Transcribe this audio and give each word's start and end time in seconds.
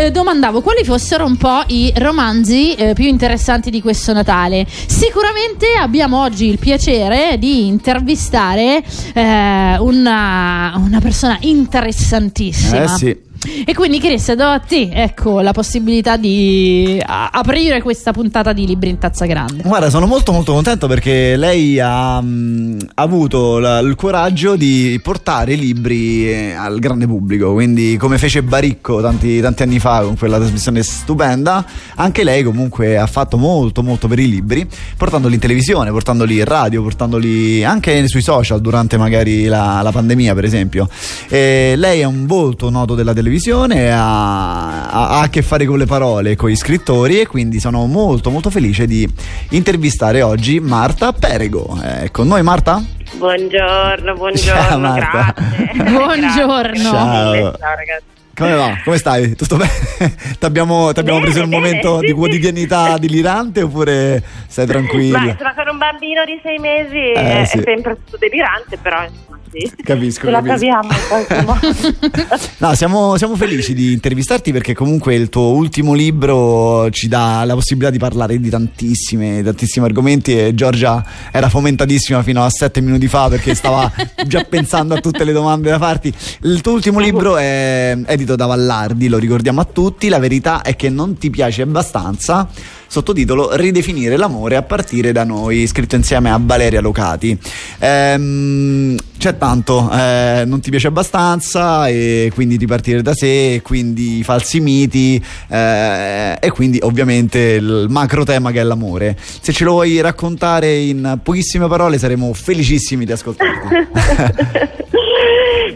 eh, 0.00 0.10
domandavo 0.10 0.62
quali 0.62 0.84
fossero 0.84 1.24
un 1.26 1.36
po' 1.36 1.62
i 1.68 1.92
romanzi 1.96 2.74
eh, 2.74 2.94
più 2.94 3.04
interessanti 3.04 3.70
di 3.70 3.80
questo 3.82 4.12
Natale. 4.12 4.66
Sicuramente 4.68 5.66
abbiamo 5.78 6.22
oggi 6.22 6.46
il 6.46 6.58
piacere 6.58 7.36
di 7.38 7.66
intervistare 7.66 8.82
eh, 9.12 9.76
una, 9.78 10.72
una 10.76 11.00
persona 11.00 11.36
interessantissima. 11.40 12.82
Eh 12.82 12.88
sì. 12.88 13.28
E 13.64 13.74
quindi 13.74 14.00
Chris, 14.00 14.32
do 14.32 14.44
a 14.44 14.58
te 14.58 14.88
ecco, 14.92 15.40
la 15.40 15.52
possibilità 15.52 16.16
di 16.16 17.00
aprire 17.04 17.82
questa 17.82 18.12
puntata 18.12 18.52
di 18.52 18.66
Libri 18.66 18.88
in 18.90 18.98
Tazza 18.98 19.26
Grande. 19.26 19.62
Guarda, 19.64 19.90
sono 19.90 20.06
molto 20.06 20.32
molto 20.32 20.52
contento 20.52 20.86
perché 20.86 21.36
lei 21.36 21.78
ha, 21.78 22.20
mh, 22.20 22.78
avuto 22.94 23.58
la- 23.58 23.78
il 23.80 23.94
coraggio 23.96 24.56
di 24.56 24.98
portare 25.02 25.52
i 25.52 25.58
libri 25.58 26.28
eh, 26.28 26.52
al 26.52 26.78
grande 26.78 27.06
pubblico, 27.06 27.52
quindi 27.52 27.96
come 27.98 28.18
fece 28.18 28.42
Baricco 28.42 29.00
tanti, 29.00 29.40
tanti 29.40 29.62
anni 29.62 29.78
fa 29.78 30.02
con 30.02 30.16
quella 30.16 30.38
trasmissione 30.38 30.82
stupenda, 30.82 31.64
anche 31.96 32.24
lei 32.24 32.42
comunque 32.42 32.96
ha 32.96 33.06
fatto 33.06 33.36
molto 33.36 33.82
molto 33.82 34.08
per 34.08 34.18
i 34.18 34.28
libri, 34.28 34.66
portandoli 34.96 35.34
in 35.34 35.40
televisione, 35.40 35.90
portandoli 35.90 36.38
in 36.38 36.44
radio, 36.44 36.82
portandoli 36.82 37.62
anche 37.64 38.08
sui 38.08 38.22
social 38.22 38.60
durante 38.60 38.96
magari 38.96 39.44
la, 39.44 39.80
la 39.82 39.92
pandemia 39.92 40.34
per 40.34 40.44
esempio. 40.44 40.88
E 41.28 41.74
lei 41.76 42.00
è 42.00 42.04
un 42.04 42.26
volto 42.26 42.70
noto 42.70 42.94
della 42.94 43.12
televisione, 43.12 43.48
ha, 43.54 44.88
ha- 44.90 45.08
ha 45.08 45.20
a 45.22 45.28
che 45.28 45.42
fare 45.42 45.64
con 45.64 45.76
le 45.78 45.86
parole, 45.86 46.36
con 46.36 46.50
gli 46.50 46.56
scrittori 46.56 47.20
e 47.20 47.26
quindi 47.26 47.58
sono 47.58 47.84
molto 47.86 48.30
molto 48.30 48.48
felice 48.50 48.86
di 48.86 49.08
intervistare 49.50 50.22
oggi 50.22 50.60
Marta 50.60 51.12
Perego. 51.12 51.78
È 51.82 52.10
con 52.10 52.28
noi 52.28 52.42
Marta? 52.42 52.82
Buongiorno, 53.14 54.14
buongiorno, 54.14 54.60
Ciao, 54.62 54.78
Marta. 54.78 55.34
grazie. 55.36 55.82
Buongiorno. 55.90 56.82
Ciao. 56.90 57.32
Ciao 57.34 57.74
ragazzi. 57.76 58.04
Come 58.36 58.54
va? 58.54 58.78
Come 58.84 58.96
stai? 58.96 59.34
Tutto 59.34 59.56
bene? 59.56 59.70
T'abbiamo 60.38 60.92
Bene, 60.92 61.20
preso 61.20 61.42
un 61.42 61.50
bene, 61.50 61.62
momento 61.62 61.94
sì, 61.96 62.00
di 62.02 62.06
sì. 62.06 62.12
quotidianità 62.14 62.96
delirante 62.98 63.62
oppure 63.62 64.22
stai 64.46 64.66
tranquilla? 64.66 65.18
Ma 65.18 65.24
insomma, 65.30 65.54
con 65.54 65.68
un 65.72 65.76
bambino 65.78 66.24
di 66.24 66.40
sei 66.42 66.58
mesi 66.58 66.96
Eh, 66.96 67.40
è 67.42 67.44
sì. 67.44 67.60
sempre 67.64 67.96
tutto 68.04 68.16
delirante, 68.18 68.78
però 68.80 69.04
sì. 69.52 69.70
Capisco, 69.82 70.26
Ce 70.26 70.30
la 70.30 70.42
capisco. 70.42 70.78
caviamo. 71.08 71.58
No, 72.58 72.74
siamo, 72.74 73.16
siamo 73.16 73.36
felici 73.36 73.72
di 73.74 73.92
intervistarti 73.92 74.52
perché 74.52 74.74
comunque 74.74 75.14
il 75.14 75.28
tuo 75.30 75.52
ultimo 75.54 75.94
libro 75.94 76.90
ci 76.90 77.08
dà 77.08 77.42
la 77.44 77.54
possibilità 77.54 77.90
di 77.90 77.98
parlare 77.98 78.38
di 78.38 78.50
tantissime, 78.50 79.42
tantissimi 79.42 79.86
argomenti 79.86 80.38
e 80.38 80.54
Giorgia 80.54 81.02
era 81.32 81.48
fomentatissima 81.48 82.22
fino 82.22 82.44
a 82.44 82.50
sette 82.50 82.80
minuti 82.82 83.08
fa 83.08 83.28
perché 83.28 83.54
stava 83.54 83.90
già 84.26 84.44
pensando 84.44 84.94
a 84.94 85.00
tutte 85.00 85.24
le 85.24 85.32
domande 85.32 85.70
da 85.70 85.78
farti. 85.78 86.12
Il 86.42 86.60
tuo 86.60 86.72
ultimo 86.72 86.98
libro 87.00 87.36
è 87.38 87.96
edito 88.06 88.36
da 88.36 88.46
Vallardi, 88.46 89.08
lo 89.08 89.18
ricordiamo 89.18 89.60
a 89.62 89.64
tutti, 89.64 90.08
la 90.08 90.18
verità 90.18 90.60
è 90.62 90.76
che 90.76 90.90
non 90.90 91.16
ti 91.16 91.30
piace 91.30 91.62
abbastanza. 91.62 92.48
Sottotitolo 92.90 93.54
Ridefinire 93.54 94.16
l'amore 94.16 94.56
a 94.56 94.62
partire 94.62 95.12
da 95.12 95.22
noi, 95.22 95.64
scritto 95.68 95.94
insieme 95.94 96.28
a 96.28 96.40
Valeria 96.42 96.80
Locati. 96.80 97.38
Ehm, 97.78 98.96
c'è 99.16 99.38
tanto, 99.38 99.88
eh, 99.92 100.42
non 100.44 100.60
ti 100.60 100.70
piace 100.70 100.88
abbastanza 100.88 101.86
e 101.86 102.32
quindi 102.34 102.56
ripartire 102.56 103.00
da 103.00 103.14
sé, 103.14 103.54
e 103.54 103.62
quindi 103.62 104.24
falsi 104.24 104.58
miti 104.58 105.24
eh, 105.48 106.36
e 106.40 106.50
quindi 106.50 106.80
ovviamente 106.82 107.38
il 107.38 107.86
macro 107.88 108.24
tema 108.24 108.50
che 108.50 108.58
è 108.58 108.64
l'amore. 108.64 109.16
Se 109.20 109.52
ce 109.52 109.62
lo 109.62 109.70
vuoi 109.74 110.00
raccontare 110.00 110.74
in 110.76 111.20
pochissime 111.22 111.68
parole 111.68 111.96
saremo 111.96 112.32
felicissimi 112.32 113.04
di 113.04 113.12
ascoltarti. 113.12 113.68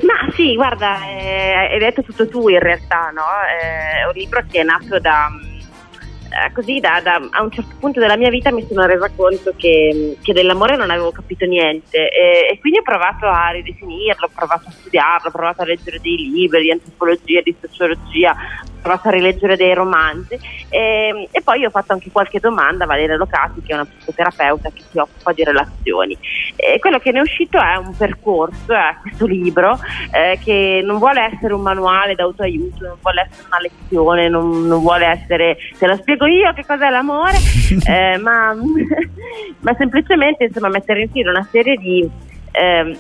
Ma 0.03 0.33
sì, 0.35 0.57
guarda, 0.57 0.97
eh, 1.07 1.69
hai 1.71 1.79
detto 1.79 2.03
tutto 2.03 2.27
tu 2.29 2.49
in 2.49 2.59
realtà, 2.59 3.13
no? 3.15 3.23
Eh, 3.23 4.03
È 4.03 4.07
un 4.09 4.13
libro 4.15 4.43
che 4.51 4.63
è 4.63 4.65
nato 4.65 4.99
da... 4.99 5.29
eh, 6.35 6.53
Così 6.53 6.81
da, 6.81 7.01
da- 7.03 7.29
a 7.31 7.43
un 7.43 7.51
certo 7.51 7.77
punto 7.79 8.01
della 8.01 8.17
mia 8.17 8.31
vita 8.31 8.51
mi 8.51 8.67
sono 8.67 8.87
resa 8.87 9.09
conto 9.15 9.55
che, 9.57 10.17
che 10.21 10.33
dell'amore 10.33 10.77
non 10.77 10.91
avevo 10.91 11.13
capito 11.13 11.45
niente. 11.47 12.09
E, 12.11 12.49
e 12.51 12.59
quindi 12.61 12.79
ho 12.79 12.83
provato 12.83 13.27
a 13.27 13.51
ridefinirlo, 13.51 14.27
ho 14.27 14.31
provato 14.35 14.69
a 14.69 14.73
studiarlo, 14.73 15.29
ho 15.29 15.33
provato 15.33 15.63
a 15.63 15.67
leggere 15.67 16.01
dei 16.01 16.17
libri 16.17 16.63
di 16.63 16.71
antropologia, 16.73 17.41
di 17.41 17.55
sociologia, 17.61 18.35
provato 18.85 19.09
a 19.09 19.13
rileggere 19.13 19.57
dei 19.57 19.73
romanzi. 19.73 20.39
E, 20.69 21.29
e 21.31 21.43
poi 21.43 21.65
ho 21.65 21.71
fatto 21.71 21.95
anche 21.95 22.11
qualche 22.11 22.39
domanda 22.39 22.85
a 22.85 22.87
Valeria 22.87 23.17
Locati 23.17 23.63
che 23.63 23.73
è 23.73 23.75
una 23.75 23.87
psicoterapeuta 23.87 24.71
che 24.71 24.83
si 24.91 24.99
occupa 24.99 25.33
di 25.33 25.43
relazioni. 25.43 26.17
E 26.55 26.79
quello 26.79 26.99
che 26.99 27.11
ne 27.11 27.19
è 27.19 27.23
uscito 27.23 27.59
è 27.59 27.77
un 27.77 27.97
percorso, 27.97 28.75
è 28.75 28.97
questo 29.01 29.27
libro 29.27 29.79
eh, 30.13 30.39
che 30.45 30.83
non 30.85 30.99
vuole 30.99 31.31
essere 31.33 31.55
un 31.55 31.63
manuale 31.63 32.15
d'autoaiuto, 32.15 32.87
non 32.87 32.99
vuole 33.01 33.29
essere 33.31 33.47
una 33.47 33.61
lezione, 33.61 34.29
non, 34.29 34.67
non 34.67 34.81
vuole 34.81 35.07
essere, 35.07 35.57
te 35.79 35.87
lo 35.87 35.97
spiego 35.97 36.27
io 36.27 36.53
che 36.53 36.65
cos'è 36.67 36.91
l'amore, 36.91 37.39
eh, 37.89 38.19
ma, 38.19 38.55
ma 39.61 39.75
semplicemente 39.77 40.45
insomma 40.45 40.69
mettere 40.69 41.03
in 41.03 41.11
fila 41.11 41.31
una 41.31 41.49
serie 41.51 41.77
di... 41.77 42.09
ehm, 42.53 42.99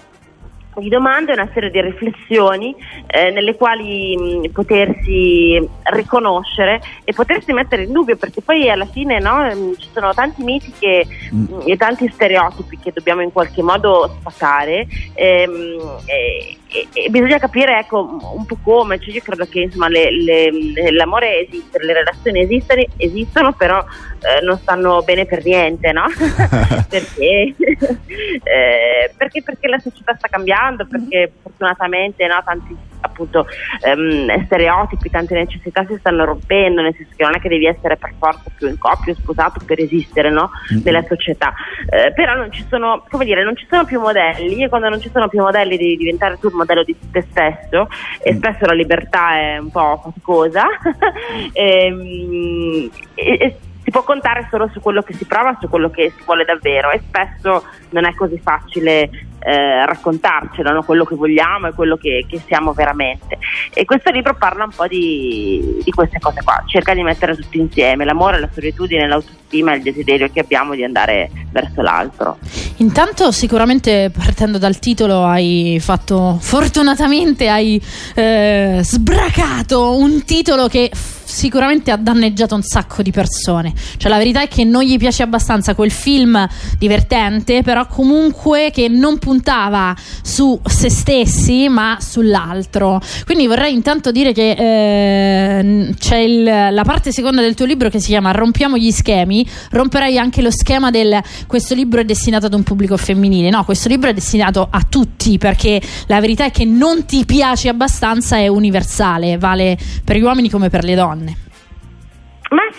di 0.77 0.89
domande, 0.89 1.33
una 1.33 1.49
serie 1.53 1.71
di 1.71 1.81
riflessioni 1.81 2.75
eh, 3.07 3.31
nelle 3.31 3.55
quali 3.57 4.17
mh, 4.17 4.51
potersi 4.53 5.69
riconoscere 5.85 6.81
e 7.05 7.13
potersi 7.13 7.53
mettere 7.53 7.85
in 7.85 7.93
dubbio 7.93 8.17
perché 8.17 8.41
poi 8.41 8.69
alla 8.71 8.87
fine 8.87 9.19
no, 9.19 9.45
ehm, 9.49 9.77
ci 9.79 9.89
sono 9.93 10.13
tanti 10.15 10.43
miti 10.43 10.73
che, 10.79 11.07
Mm. 11.35 11.63
e 11.65 11.77
tanti 11.77 12.09
stereotipi 12.13 12.79
che 12.79 12.93
dobbiamo 12.93 13.21
in 13.23 13.33
qualche 13.33 13.63
modo 13.63 14.15
spaccare 14.21 14.87
ehm, 15.15 16.01
e, 16.05 16.57
e- 16.75 16.89
e 16.93 17.09
bisogna 17.11 17.39
capire 17.39 17.79
ecco 17.79 18.19
un 18.35 18.45
po' 18.47 18.59
come, 18.63 18.99
cioè 18.99 19.15
io 19.15 19.23
credo 19.23 19.47
che 19.47 19.61
insomma 19.61 19.89
le- 19.89 20.11
le- 20.11 20.91
l'amore 20.91 21.47
esiste, 21.47 21.83
le 21.85 21.93
relazioni 21.93 22.41
esistono, 22.41 22.83
esistono 22.97 23.53
però 23.53 23.79
eh, 23.79 24.45
non 24.45 24.59
stanno 24.59 25.03
bene 25.03 25.25
per 25.25 25.45
niente, 25.45 25.93
no? 25.93 26.05
perché, 26.89 27.55
eh, 27.57 29.13
perché, 29.17 29.43
perché 29.43 29.69
la 29.69 29.79
società 29.79 30.15
sta 30.17 30.29
cambiando, 30.29 30.87
perché 30.87 31.33
fortunatamente 31.43 32.27
no, 32.27 32.43
tanti 32.45 32.77
appunto 33.05 33.47
ehm, 33.85 34.45
stereotipi, 34.47 35.11
tante 35.11 35.35
necessità 35.35 35.85
si 35.87 35.97
stanno 35.99 36.25
rompendo, 36.25 36.81
nel 36.83 36.95
senso 36.97 37.13
che 37.17 37.25
non 37.25 37.35
è 37.37 37.41
che 37.41 37.49
devi 37.49 37.67
essere 37.67 37.97
per 37.97 38.13
forza 38.19 38.51
più 38.57 38.69
in 38.69 38.79
coppia 38.79 39.15
sposato 39.15 39.61
per 39.65 39.81
esistere 39.81 40.31
no, 40.31 40.51
nella 40.83 41.03
società. 41.07 41.53
Eh, 41.89 42.13
però 42.15 42.35
non 42.35 42.51
ci 42.51 42.65
sono, 42.69 43.05
come 43.11 43.25
dire, 43.25 43.45
non 43.45 43.57
ci 43.57 43.67
sono 43.69 43.85
più 43.85 44.01
modelli 44.01 44.65
e 44.65 44.69
quando 44.69 44.89
non 44.89 45.01
ci 45.01 45.11
sono 45.13 45.29
più 45.29 45.41
modelli 45.41 45.77
devi 45.77 45.97
diventare 45.97 46.39
tu 46.39 46.49
il 46.49 46.55
modello 46.55 46.83
di 46.83 46.97
te 47.11 47.25
stesso 47.31 47.89
e 48.23 48.33
Mm. 48.35 48.37
spesso 48.39 48.65
la 48.65 48.73
libertà 48.75 49.37
è 49.37 49.59
un 49.59 49.71
po' 49.71 50.01
faticosa. 50.03 50.65
Ehm, 51.53 52.91
e- 53.15 53.37
e 53.41 53.57
si 53.83 53.91
può 53.91 54.03
contare 54.03 54.47
solo 54.51 54.69
su 54.73 54.81
quello 54.81 55.03
che 55.03 55.13
si 55.13 55.27
prova, 55.27 55.57
su 55.61 55.69
quello 55.69 55.91
che 55.91 56.13
si 56.17 56.23
vuole 56.25 56.45
davvero 56.45 56.91
e 56.91 57.01
spesso 57.07 57.65
non 57.91 58.07
è 58.07 58.15
così 58.15 58.39
facile 58.39 59.11
eh, 59.45 59.85
raccontarcelo, 59.85 60.73
no? 60.73 60.83
quello 60.83 61.05
che 61.05 61.15
vogliamo 61.15 61.69
e 61.69 61.73
quello 61.73 61.97
che, 61.97 62.25
che 62.27 62.41
siamo 62.47 62.73
veramente. 62.73 63.39
E 63.75 63.85
questo 63.85 64.11
libro 64.11 64.35
parla 64.35 64.65
un 64.65 64.71
po' 64.75 64.87
di, 64.87 65.81
di 65.85 65.91
queste 65.91 66.19
cose 66.19 66.41
qua, 66.43 66.63
cerca 66.67 66.95
di 66.95 67.03
mettere 67.03 67.37
tutti 67.37 67.59
insieme, 67.59 68.05
l'amore, 68.05 68.41
la 68.41 68.49
solitudine, 68.53 69.07
l'autostima 69.07 69.73
e 69.73 69.77
il 69.77 69.83
desiderio 69.83 70.31
che 70.33 70.41
abbiamo 70.41 70.75
di 70.75 70.83
andare 70.83 71.31
verso 71.53 71.83
l'altro. 71.83 72.39
Intanto 72.77 73.31
sicuramente 73.31 74.11
partendo 74.11 74.57
dal 74.59 74.79
titolo 74.79 75.25
hai 75.25 75.79
fatto, 75.79 76.39
fortunatamente 76.41 77.49
hai 77.49 77.81
eh, 78.15 78.79
sbracato 78.83 79.97
un 79.97 80.25
titolo 80.25 80.69
che 80.69 80.91
sicuramente 81.35 81.91
ha 81.91 81.97
danneggiato 81.97 82.55
un 82.55 82.63
sacco 82.63 83.03
di 83.03 83.11
persone. 83.11 83.73
Cioè 83.97 84.09
la 84.11 84.19
verità 84.19 84.43
è 84.43 84.49
che 84.49 84.63
non 84.65 84.83
gli 84.85 84.97
piace 84.97 85.23
abbastanza 85.25 85.75
quel 85.75 85.91
film 85.91 86.47
divertente, 86.79 87.63
però 87.63 87.87
comunque 87.87 88.71
che 88.73 88.89
non 88.89 89.19
puntava 89.19 89.95
su 90.23 90.59
se 90.65 90.89
stessi 90.89 91.69
ma 91.69 91.99
sull'altro. 92.01 93.01
Quindi 93.25 93.47
vorrei 93.49 93.75
intanto 93.75 94.13
dire 94.13 94.33
che 94.33 94.51
eh, 94.57 95.95
c'è 95.99 96.17
il- 96.19 96.45
la 96.45 96.83
parte 96.85 97.11
seconda 97.13 97.41
del 97.41 97.55
tuo 97.55 97.67
libro 97.67 97.89
che 97.89 97.99
si 97.99 98.09
chiama 98.09 98.31
Rompiamo 98.31 98.77
gli 98.77 98.91
schemi. 98.93 99.47
Romperai 99.71 100.17
anche 100.19 100.41
lo 100.41 100.51
schema 100.51 100.91
del 100.91 101.21
questo 101.47 101.75
libro 101.75 102.01
è 102.01 102.05
destinato 102.05 102.47
ad 102.47 102.55
un 102.55 102.63
pubblico 102.63 102.97
femminile. 102.97 103.51
No, 103.51 103.65
questo 103.65 103.89
libro 103.89 104.09
è 104.11 104.15
destinato 104.15 104.69
a 104.71 104.83
tutti 104.89 105.37
perché 105.39 105.81
la 106.07 106.21
verità 106.21 106.45
è 106.45 106.51
che 106.53 106.65
non 106.65 107.05
ti 107.07 107.25
piace 107.25 107.69
abbastanza 107.69 108.37
è 108.37 108.47
universale, 108.47 109.37
vale 109.39 109.77
per 110.05 110.17
gli 110.17 110.23
uomini 110.23 110.49
come 110.49 110.69
per 110.69 110.85
le 110.85 110.95
donne. 110.95 111.24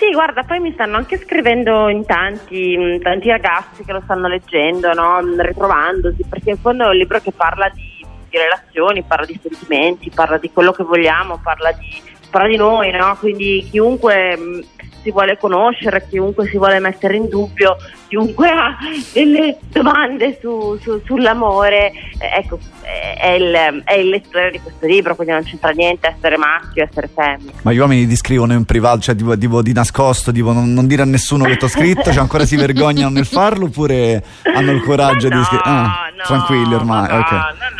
Sì, 0.05 0.11
guarda, 0.11 0.43
poi 0.43 0.59
mi 0.59 0.71
stanno 0.73 0.97
anche 0.97 1.17
scrivendo 1.17 1.89
in 1.89 2.05
tanti, 2.05 2.77
mh, 2.77 2.99
tanti 2.99 3.27
ragazzi 3.27 3.83
che 3.83 3.91
lo 3.91 4.01
stanno 4.03 4.27
leggendo, 4.27 4.93
no? 4.93 5.19
Mh, 5.19 5.41
ritrovandosi, 5.41 6.23
perché 6.29 6.51
in 6.51 6.57
fondo 6.57 6.83
è 6.83 6.89
un 6.89 6.95
libro 6.95 7.19
che 7.19 7.31
parla 7.31 7.69
di, 7.69 8.05
di 8.29 8.37
relazioni, 8.37 9.01
parla 9.01 9.25
di 9.25 9.39
sentimenti, 9.41 10.11
parla 10.11 10.37
di 10.37 10.51
quello 10.51 10.73
che 10.73 10.83
vogliamo, 10.83 11.39
parla 11.41 11.71
di, 11.71 12.03
parla 12.29 12.47
di 12.47 12.55
noi, 12.55 12.91
no? 12.91 13.17
Quindi 13.19 13.67
chiunque 13.71 14.37
mh, 14.37 14.65
si 15.05 15.11
vuole 15.11 15.37
conoscere, 15.37 16.07
chiunque 16.09 16.47
si 16.47 16.57
vuole 16.57 16.79
mettere 16.79 17.15
in 17.15 17.29
dubbio, 17.29 17.77
chiunque 18.07 18.49
ha 18.49 18.75
delle 19.13 19.59
domande 19.71 20.39
su, 20.41 20.79
su, 20.81 20.99
sull'amore, 21.05 21.91
eh, 22.17 22.39
ecco, 22.39 22.57
è 22.81 23.29
il, 23.29 23.83
è 23.83 23.93
il, 23.93 24.09
lettore 24.09 24.49
di 24.49 24.59
questo 24.59 24.87
libro, 24.87 25.15
quindi 25.15 25.33
non 25.33 25.43
c'entra 25.43 25.69
niente 25.69 26.07
essere 26.07 26.37
maschio, 26.37 26.83
essere 26.83 27.07
femmina. 27.13 27.51
Ma 27.61 27.71
gli 27.71 27.77
uomini 27.77 28.07
ti 28.07 28.15
scrivono 28.15 28.53
in 28.53 28.65
privato, 28.65 29.01
cioè 29.01 29.15
tipo, 29.15 29.37
tipo 29.37 29.61
di 29.61 29.73
nascosto, 29.73 30.31
tipo 30.31 30.51
non, 30.51 30.73
non, 30.73 30.87
dire 30.87 31.03
a 31.03 31.05
nessuno 31.05 31.43
che 31.45 31.55
ti 31.57 31.65
ho 31.65 31.69
scritto, 31.69 32.11
cioè 32.11 32.21
ancora 32.21 32.45
si 32.45 32.55
vergognano 32.55 33.11
nel 33.11 33.27
farlo 33.27 33.65
oppure 33.65 34.23
hanno 34.55 34.71
il 34.71 34.81
coraggio 34.81 35.29
no, 35.29 35.37
di 35.37 35.43
scrivere? 35.43 35.69
Ah, 35.69 36.09
no, 36.15 36.23
tranquilli 36.25 36.73
ormai, 36.73 37.09
no, 37.09 37.17
ok. 37.19 37.31
No, 37.31 37.74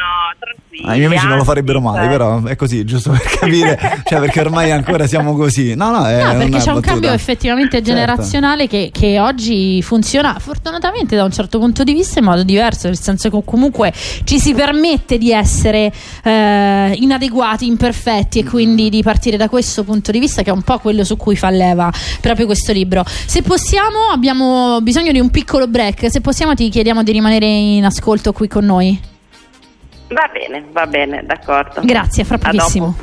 Ah, 0.84 0.94
I 0.94 0.98
miei 0.98 1.06
amici 1.06 1.26
non 1.26 1.38
lo 1.38 1.44
farebbero 1.44 1.80
mai, 1.82 2.08
però 2.08 2.44
è 2.44 2.56
così, 2.56 2.84
giusto 2.84 3.12
per 3.12 3.22
capire, 3.22 4.02
cioè 4.06 4.20
perché 4.20 4.40
ormai 4.42 4.72
ancora 4.72 5.08
siamo 5.08 5.36
così. 5.36 5.74
No, 5.76 5.90
no, 5.92 6.06
è 6.06 6.22
no 6.22 6.34
perché 6.38 6.58
c'è 6.58 6.68
un 6.70 6.76
battuta. 6.76 6.82
cambio 6.82 7.12
effettivamente 7.14 7.78
Certo. 7.78 7.90
generazionale 7.92 8.68
che, 8.68 8.90
che 8.92 9.20
oggi 9.20 9.82
funziona 9.82 10.38
fortunatamente 10.40 11.16
da 11.16 11.24
un 11.24 11.32
certo 11.32 11.60
punto 11.60 11.84
di 11.84 11.94
vista 11.94 12.20
in 12.20 12.26
modo 12.26 12.44
diverso, 12.44 12.88
nel 12.88 13.00
senso 13.00 13.30
che 13.30 13.42
comunque 13.46 13.94
ci 14.26 14.40
si 14.40 14.54
permette 14.54 15.18
di 15.18 15.32
essere 15.32 15.92
eh, 16.24 16.92
inadeguati, 17.00 17.66
imperfetti 17.66 18.40
e 18.40 18.44
quindi 18.44 18.90
di 18.90 19.02
partire 19.02 19.38
da 19.38 19.50
questo 19.50 19.84
punto 19.84 20.12
di 20.12 20.20
vista 20.20 20.42
che 20.44 20.50
è 20.50 20.54
un 20.54 20.62
po' 20.62 20.78
quello 20.80 21.04
su 21.04 21.16
cui 21.18 21.36
fa 21.36 21.50
leva 21.50 21.92
proprio 22.22 22.46
questo 22.46 22.72
libro. 22.74 23.04
Se 23.06 23.42
possiamo, 23.42 24.10
abbiamo 24.12 24.80
bisogno 24.82 25.12
di 25.12 25.20
un 25.20 25.30
piccolo 25.32 25.68
break, 25.68 26.12
se 26.12 26.22
possiamo 26.22 26.54
ti 26.54 26.70
chiediamo 26.70 27.02
di 27.04 27.12
rimanere 27.12 27.46
in 27.46 27.86
ascolto 27.86 28.32
qui 28.34 28.48
con 28.48 28.66
noi. 28.66 29.14
Va 30.08 30.30
bene, 30.32 30.66
va 30.72 30.86
bene, 30.86 31.24
d'accordo. 31.26 31.82
Grazie, 31.84 32.24
fra 32.24 32.38
pochissimo. 32.38 32.96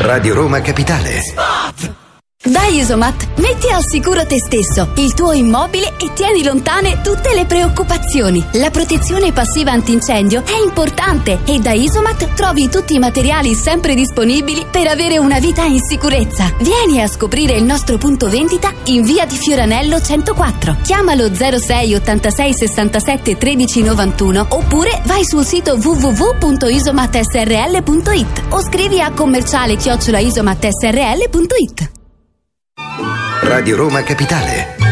Radio 0.00 0.34
Roma 0.34 0.60
Capitale. 0.60 1.99
Da 2.42 2.64
Isomat 2.64 3.36
metti 3.36 3.68
al 3.68 3.82
sicuro 3.86 4.24
te 4.24 4.38
stesso, 4.38 4.92
il 4.96 5.12
tuo 5.12 5.32
immobile 5.32 5.92
e 5.98 6.10
tieni 6.14 6.42
lontane 6.42 7.02
tutte 7.02 7.34
le 7.34 7.44
preoccupazioni. 7.44 8.42
La 8.52 8.70
protezione 8.70 9.30
passiva 9.30 9.72
antincendio 9.72 10.42
è 10.46 10.56
importante 10.64 11.40
e 11.44 11.58
da 11.58 11.72
Isomat 11.72 12.32
trovi 12.32 12.70
tutti 12.70 12.94
i 12.94 12.98
materiali 12.98 13.54
sempre 13.54 13.94
disponibili 13.94 14.64
per 14.70 14.86
avere 14.86 15.18
una 15.18 15.38
vita 15.38 15.64
in 15.64 15.80
sicurezza. 15.86 16.50
Vieni 16.60 17.02
a 17.02 17.08
scoprire 17.08 17.58
il 17.58 17.64
nostro 17.64 17.98
punto 17.98 18.30
vendita 18.30 18.72
in 18.84 19.02
via 19.02 19.26
di 19.26 19.36
Fioranello 19.36 20.00
104. 20.00 20.78
Chiamalo 20.82 21.28
06 21.34 21.94
86 21.94 22.54
67 22.54 23.36
13 23.36 23.82
91 23.82 24.46
oppure 24.48 25.02
vai 25.04 25.26
sul 25.26 25.44
sito 25.44 25.74
www.isomatsrl.it 25.74 28.42
o 28.48 28.62
scrivi 28.62 29.02
a 29.02 29.12
commerciale 29.12 29.76
chiocciolaisomatsrl.it. 29.76 31.98
Radio 33.50 33.74
Roma 33.76 34.04
Capitale. 34.04 34.89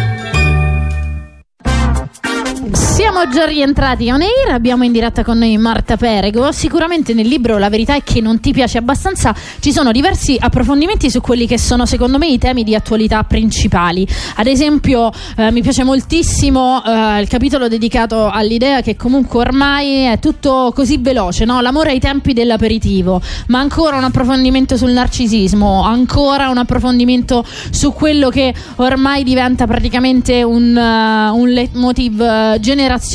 Siamo 3.18 3.32
già 3.34 3.46
rientrati 3.46 4.08
on 4.12 4.20
air, 4.20 4.52
abbiamo 4.52 4.84
in 4.84 4.92
diretta 4.92 5.24
con 5.24 5.38
noi 5.38 5.58
Marta 5.58 5.96
Perego. 5.96 6.52
Sicuramente 6.52 7.14
nel 7.14 7.26
libro 7.26 7.58
La 7.58 7.68
verità 7.68 7.96
è 7.96 8.04
che 8.04 8.20
non 8.20 8.38
ti 8.38 8.52
piace 8.52 8.78
abbastanza, 8.78 9.34
ci 9.58 9.72
sono 9.72 9.90
diversi 9.90 10.36
approfondimenti 10.38 11.10
su 11.10 11.20
quelli 11.20 11.48
che 11.48 11.58
sono 11.58 11.84
secondo 11.84 12.16
me 12.16 12.28
i 12.28 12.38
temi 12.38 12.62
di 12.62 12.76
attualità 12.76 13.24
principali. 13.24 14.06
Ad 14.36 14.46
esempio 14.46 15.10
eh, 15.36 15.50
mi 15.50 15.62
piace 15.62 15.82
moltissimo 15.82 16.80
eh, 16.84 17.20
il 17.20 17.26
capitolo 17.26 17.66
dedicato 17.66 18.30
all'idea 18.30 18.82
che 18.82 18.94
comunque 18.94 19.40
ormai 19.40 20.04
è 20.04 20.20
tutto 20.20 20.70
così 20.72 20.98
veloce, 20.98 21.44
no? 21.44 21.60
l'amore 21.60 21.90
ai 21.90 21.98
tempi 21.98 22.32
dell'aperitivo, 22.32 23.20
ma 23.48 23.58
ancora 23.58 23.96
un 23.96 24.04
approfondimento 24.04 24.76
sul 24.76 24.92
narcisismo, 24.92 25.82
ancora 25.82 26.50
un 26.50 26.58
approfondimento 26.58 27.44
su 27.70 27.92
quello 27.92 28.28
che 28.28 28.54
ormai 28.76 29.24
diventa 29.24 29.66
praticamente 29.66 30.44
un, 30.44 30.76
uh, 30.76 31.36
un 31.36 31.48
leitmotiv 31.48 32.20
uh, 32.20 32.60
generazionale, 32.60 33.06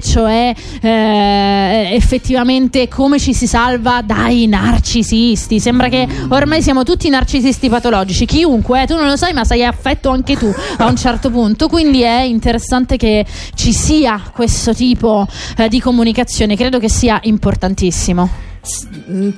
cioè 0.00 0.54
eh, 0.80 1.88
effettivamente 1.92 2.88
come 2.88 3.18
ci 3.18 3.34
si 3.34 3.46
salva 3.46 4.02
dai 4.02 4.46
narcisisti. 4.46 5.60
Sembra 5.60 5.88
che 5.88 6.06
ormai 6.28 6.62
siamo 6.62 6.82
tutti 6.82 7.08
narcisisti 7.08 7.68
patologici, 7.68 8.24
chiunque, 8.24 8.82
eh, 8.82 8.86
tu 8.86 8.94
non 8.94 9.06
lo 9.06 9.16
sai, 9.16 9.32
ma 9.32 9.44
sei 9.44 9.64
affetto 9.64 10.10
anche 10.10 10.36
tu 10.36 10.52
a 10.78 10.86
un 10.86 10.96
certo 10.96 11.30
punto. 11.30 11.68
Quindi 11.68 12.02
è 12.02 12.22
interessante 12.22 12.96
che 12.96 13.24
ci 13.54 13.72
sia 13.72 14.20
questo 14.32 14.74
tipo 14.74 15.26
eh, 15.56 15.68
di 15.68 15.80
comunicazione, 15.80 16.56
credo 16.56 16.78
che 16.78 16.88
sia 16.88 17.18
importantissimo. 17.22 18.45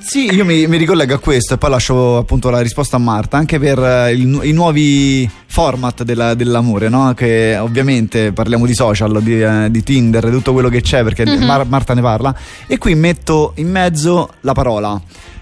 Sì, 0.01 0.25
io 0.33 0.43
mi, 0.43 0.65
mi 0.67 0.77
ricollego 0.77 1.13
a 1.13 1.19
questo 1.19 1.53
e 1.53 1.57
poi 1.57 1.69
lascio 1.69 2.17
appunto 2.17 2.49
la 2.49 2.61
risposta 2.61 2.95
a 2.95 2.99
Marta, 2.99 3.37
anche 3.37 3.59
per 3.59 3.77
eh, 3.77 4.11
il 4.13 4.39
i 4.43 4.51
nuovi 4.51 5.29
format 5.45 6.03
della- 6.03 6.33
dell'amore, 6.33 6.89
no? 6.89 7.13
Che 7.13 7.55
ovviamente 7.59 8.31
parliamo 8.31 8.65
di 8.65 8.73
social, 8.73 9.21
di, 9.21 9.41
eh, 9.41 9.67
di 9.69 9.83
Tinder, 9.83 10.25
di 10.25 10.31
tutto 10.31 10.53
quello 10.53 10.69
che 10.69 10.81
c'è, 10.81 11.03
perché 11.03 11.25
Mar- 11.45 11.67
Marta 11.67 11.93
ne 11.93 12.01
parla, 12.01 12.33
e 12.65 12.77
qui 12.79 12.95
metto 12.95 13.51
in 13.55 13.69
mezzo 13.69 14.29
la 14.41 14.53
parola. 14.53 14.99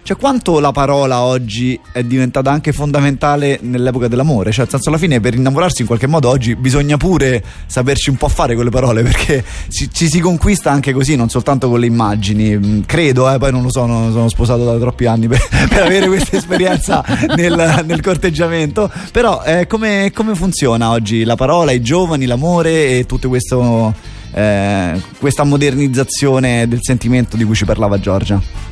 Cioè, 0.08 0.16
quanto 0.16 0.62
la 0.62 0.72
parola 0.72 1.20
oggi 1.20 1.78
è 1.92 2.02
diventata 2.02 2.50
anche 2.50 2.72
fondamentale 2.72 3.60
nell'epoca 3.64 4.08
dell'amore? 4.08 4.52
Cioè, 4.52 4.62
nel 4.62 4.70
senso, 4.70 4.88
alla 4.88 4.98
fine, 4.98 5.20
per 5.20 5.34
innamorarsi 5.34 5.82
in 5.82 5.88
qualche 5.88 6.08
modo 6.08 6.30
oggi 6.30 6.56
bisogna 6.56 6.96
pure 6.96 7.44
saperci 7.66 8.10
un 8.10 8.16
po' 8.16 8.30
fare 8.30 8.56
con 8.56 8.64
le 8.64 8.70
parole, 8.70 9.04
perché 9.04 9.44
ci, 9.68 9.90
ci 9.92 10.08
si 10.08 10.22
conquista 10.22 10.72
anche 10.72 10.94
così, 10.94 11.18
non 11.18 11.28
soltanto 11.28 11.68
con 11.68 11.82
le 11.82 11.88
immagini. 11.88 12.56
Mm, 12.56 12.80
Credo, 12.86 13.30
eh, 13.30 13.38
poi 13.38 13.52
non 13.52 13.64
lo 13.64 13.70
so, 13.70 13.86
non 13.86 14.14
sono 14.14 14.30
sposato 14.30 14.64
da 14.64 14.78
troppi 14.78 15.08
anni 15.08 15.28
per, 15.28 15.46
per 15.68 15.82
avere 15.84 16.08
questa 16.08 16.38
esperienza 16.38 17.04
nel, 17.36 17.84
nel 17.86 18.02
corteggiamento. 18.02 18.90
Però, 19.12 19.44
eh, 19.44 19.68
come, 19.68 20.14
come 20.16 20.36
funziona 20.36 20.90
oggi 20.90 21.26
la 21.26 21.36
parola, 21.36 21.74
i 21.74 21.82
giovani, 21.82 22.26
l'amore 22.26 23.00
e 23.00 23.06
tutto 23.06 23.28
questo. 23.28 23.94
eh, 24.34 25.02
questa 25.20 25.44
modernizzazione 25.44 26.66
del 26.66 26.80
sentimento 26.82 27.36
di 27.36 27.44
cui 27.44 27.56
ci 27.56 27.66
parlava 27.66 28.00
Giorgia. 28.00 28.68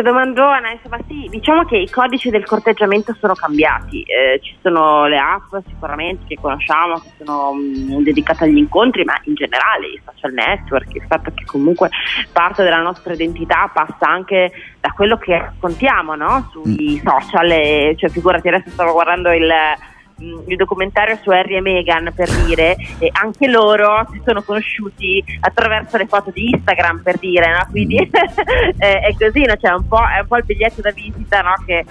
Che 0.00 0.06
domandona, 0.06 0.70
insomma 0.70 0.96
sì, 1.06 1.26
diciamo 1.28 1.66
che 1.66 1.76
i 1.76 1.90
codici 1.90 2.30
del 2.30 2.46
corteggiamento 2.46 3.14
sono 3.20 3.34
cambiati, 3.34 4.00
Eh, 4.00 4.40
ci 4.40 4.56
sono 4.62 5.06
le 5.06 5.18
app 5.18 5.54
sicuramente 5.68 6.24
che 6.26 6.38
conosciamo, 6.40 6.94
che 6.94 7.10
sono 7.18 7.52
mm, 7.52 8.02
dedicate 8.02 8.44
agli 8.44 8.56
incontri, 8.56 9.04
ma 9.04 9.12
in 9.24 9.34
generale 9.34 9.88
i 9.88 10.00
social 10.02 10.32
network, 10.32 10.94
il 10.94 11.04
fatto 11.06 11.30
che 11.34 11.44
comunque 11.44 11.90
parte 12.32 12.62
della 12.62 12.80
nostra 12.80 13.12
identità 13.12 13.70
passa 13.70 14.08
anche 14.08 14.50
da 14.80 14.90
quello 14.92 15.18
che 15.18 15.36
raccontiamo 15.36 16.14
no? 16.14 16.48
sui 16.50 16.98
social, 17.04 17.50
e, 17.50 17.94
cioè 17.98 18.08
figurati 18.08 18.48
adesso 18.48 18.70
stavo 18.70 18.92
guardando 18.92 19.30
il 19.32 19.46
mh, 19.46 19.89
il 20.46 20.56
documentario 20.56 21.18
su 21.22 21.30
Harry 21.30 21.56
e 21.56 21.60
Meghan 21.60 22.12
per 22.14 22.30
dire 22.44 22.76
e 22.98 23.10
anche 23.12 23.46
loro 23.48 24.06
si 24.12 24.20
sono 24.24 24.42
conosciuti 24.42 25.22
attraverso 25.40 25.96
le 25.96 26.06
foto 26.06 26.30
di 26.30 26.50
Instagram 26.50 27.00
per 27.02 27.18
dire 27.18 27.50
no? 27.50 27.66
quindi 27.70 27.96
eh, 28.78 29.00
è 29.00 29.14
così 29.18 29.42
no? 29.42 29.56
cioè, 29.56 29.72
un 29.72 29.88
po', 29.88 30.06
è 30.06 30.20
un 30.20 30.26
po' 30.26 30.36
il 30.36 30.44
biglietto 30.44 30.80
da 30.80 30.90
visita 30.92 31.40
no? 31.40 31.54
che, 31.64 31.84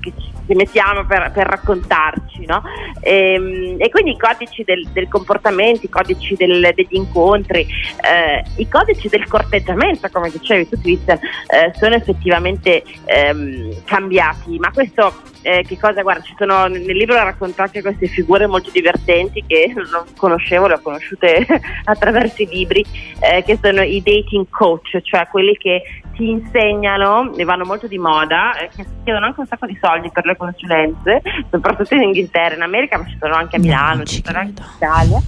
che 0.00 0.12
ci 0.16 0.54
mettiamo 0.54 1.04
per, 1.04 1.30
per 1.32 1.46
raccontarci 1.46 2.46
no? 2.46 2.62
Ehm, 3.00 3.76
e, 3.78 3.88
quindi 3.90 4.12
i 4.12 4.18
codici 4.18 4.64
del, 4.64 4.88
del 4.92 5.08
comportamento 5.08 5.84
i 5.84 5.88
codici 5.88 6.34
del- 6.34 6.72
degli 6.74 6.96
incontri 6.96 7.60
eh, 7.60 8.44
i 8.56 8.68
codici 8.68 9.08
del 9.08 9.26
corteggiamento 9.28 10.08
come 10.10 10.30
dicevi 10.30 10.68
tu 10.68 10.80
Christian 10.80 11.18
eh, 11.18 11.72
sono 11.78 11.94
effettivamente 11.94 12.82
ehm, 13.04 13.84
cambiati 13.84 14.58
ma 14.58 14.70
questo 14.72 15.12
eh, 15.42 15.64
che 15.66 15.78
cosa 15.78 16.02
guarda 16.02 16.22
ci 16.22 16.34
sono 16.36 16.66
nel 16.66 16.84
libro 16.84 17.14
racconto 17.14 17.62
anche 17.62 17.80
queste 17.80 18.06
figure 18.06 18.46
molto 18.46 18.70
divertenti 18.70 19.44
che 19.46 19.72
non 19.74 20.04
conoscevo 20.16 20.66
le 20.66 20.74
ho 20.74 20.80
conosciute 20.80 21.46
attraverso 21.84 22.42
i 22.42 22.48
libri 22.50 22.84
eh, 23.20 23.42
che 23.44 23.58
sono 23.60 23.82
i 23.82 24.02
dating 24.02 24.46
coach 24.50 25.00
cioè 25.02 25.26
quelli 25.28 25.56
che 25.56 25.82
ti 26.14 26.28
insegnano 26.28 27.32
e 27.36 27.44
vanno 27.44 27.64
molto 27.64 27.86
di 27.86 27.96
moda 27.96 28.58
eh, 28.58 28.68
che 28.74 28.84
chiedono 29.04 29.26
anche 29.26 29.40
un 29.40 29.46
sacco 29.46 29.66
di 29.66 29.78
soldi 29.80 30.10
per 30.10 30.26
le 30.26 30.36
consulenze 30.36 31.22
soprattutto 31.50 31.94
in 31.94 32.02
Inghilterra 32.02 32.56
in 32.56 32.62
America 32.62 32.98
ma 32.98 33.06
ci 33.06 33.16
sono 33.20 33.34
anche 33.34 33.56
a 33.56 33.58
No, 33.58 33.64
Milano 33.64 34.04
ci 34.04 34.16
ci 34.16 34.22
sono 34.24 34.38
anche 34.38 34.60
in 34.60 34.68
Italia. 34.76 35.18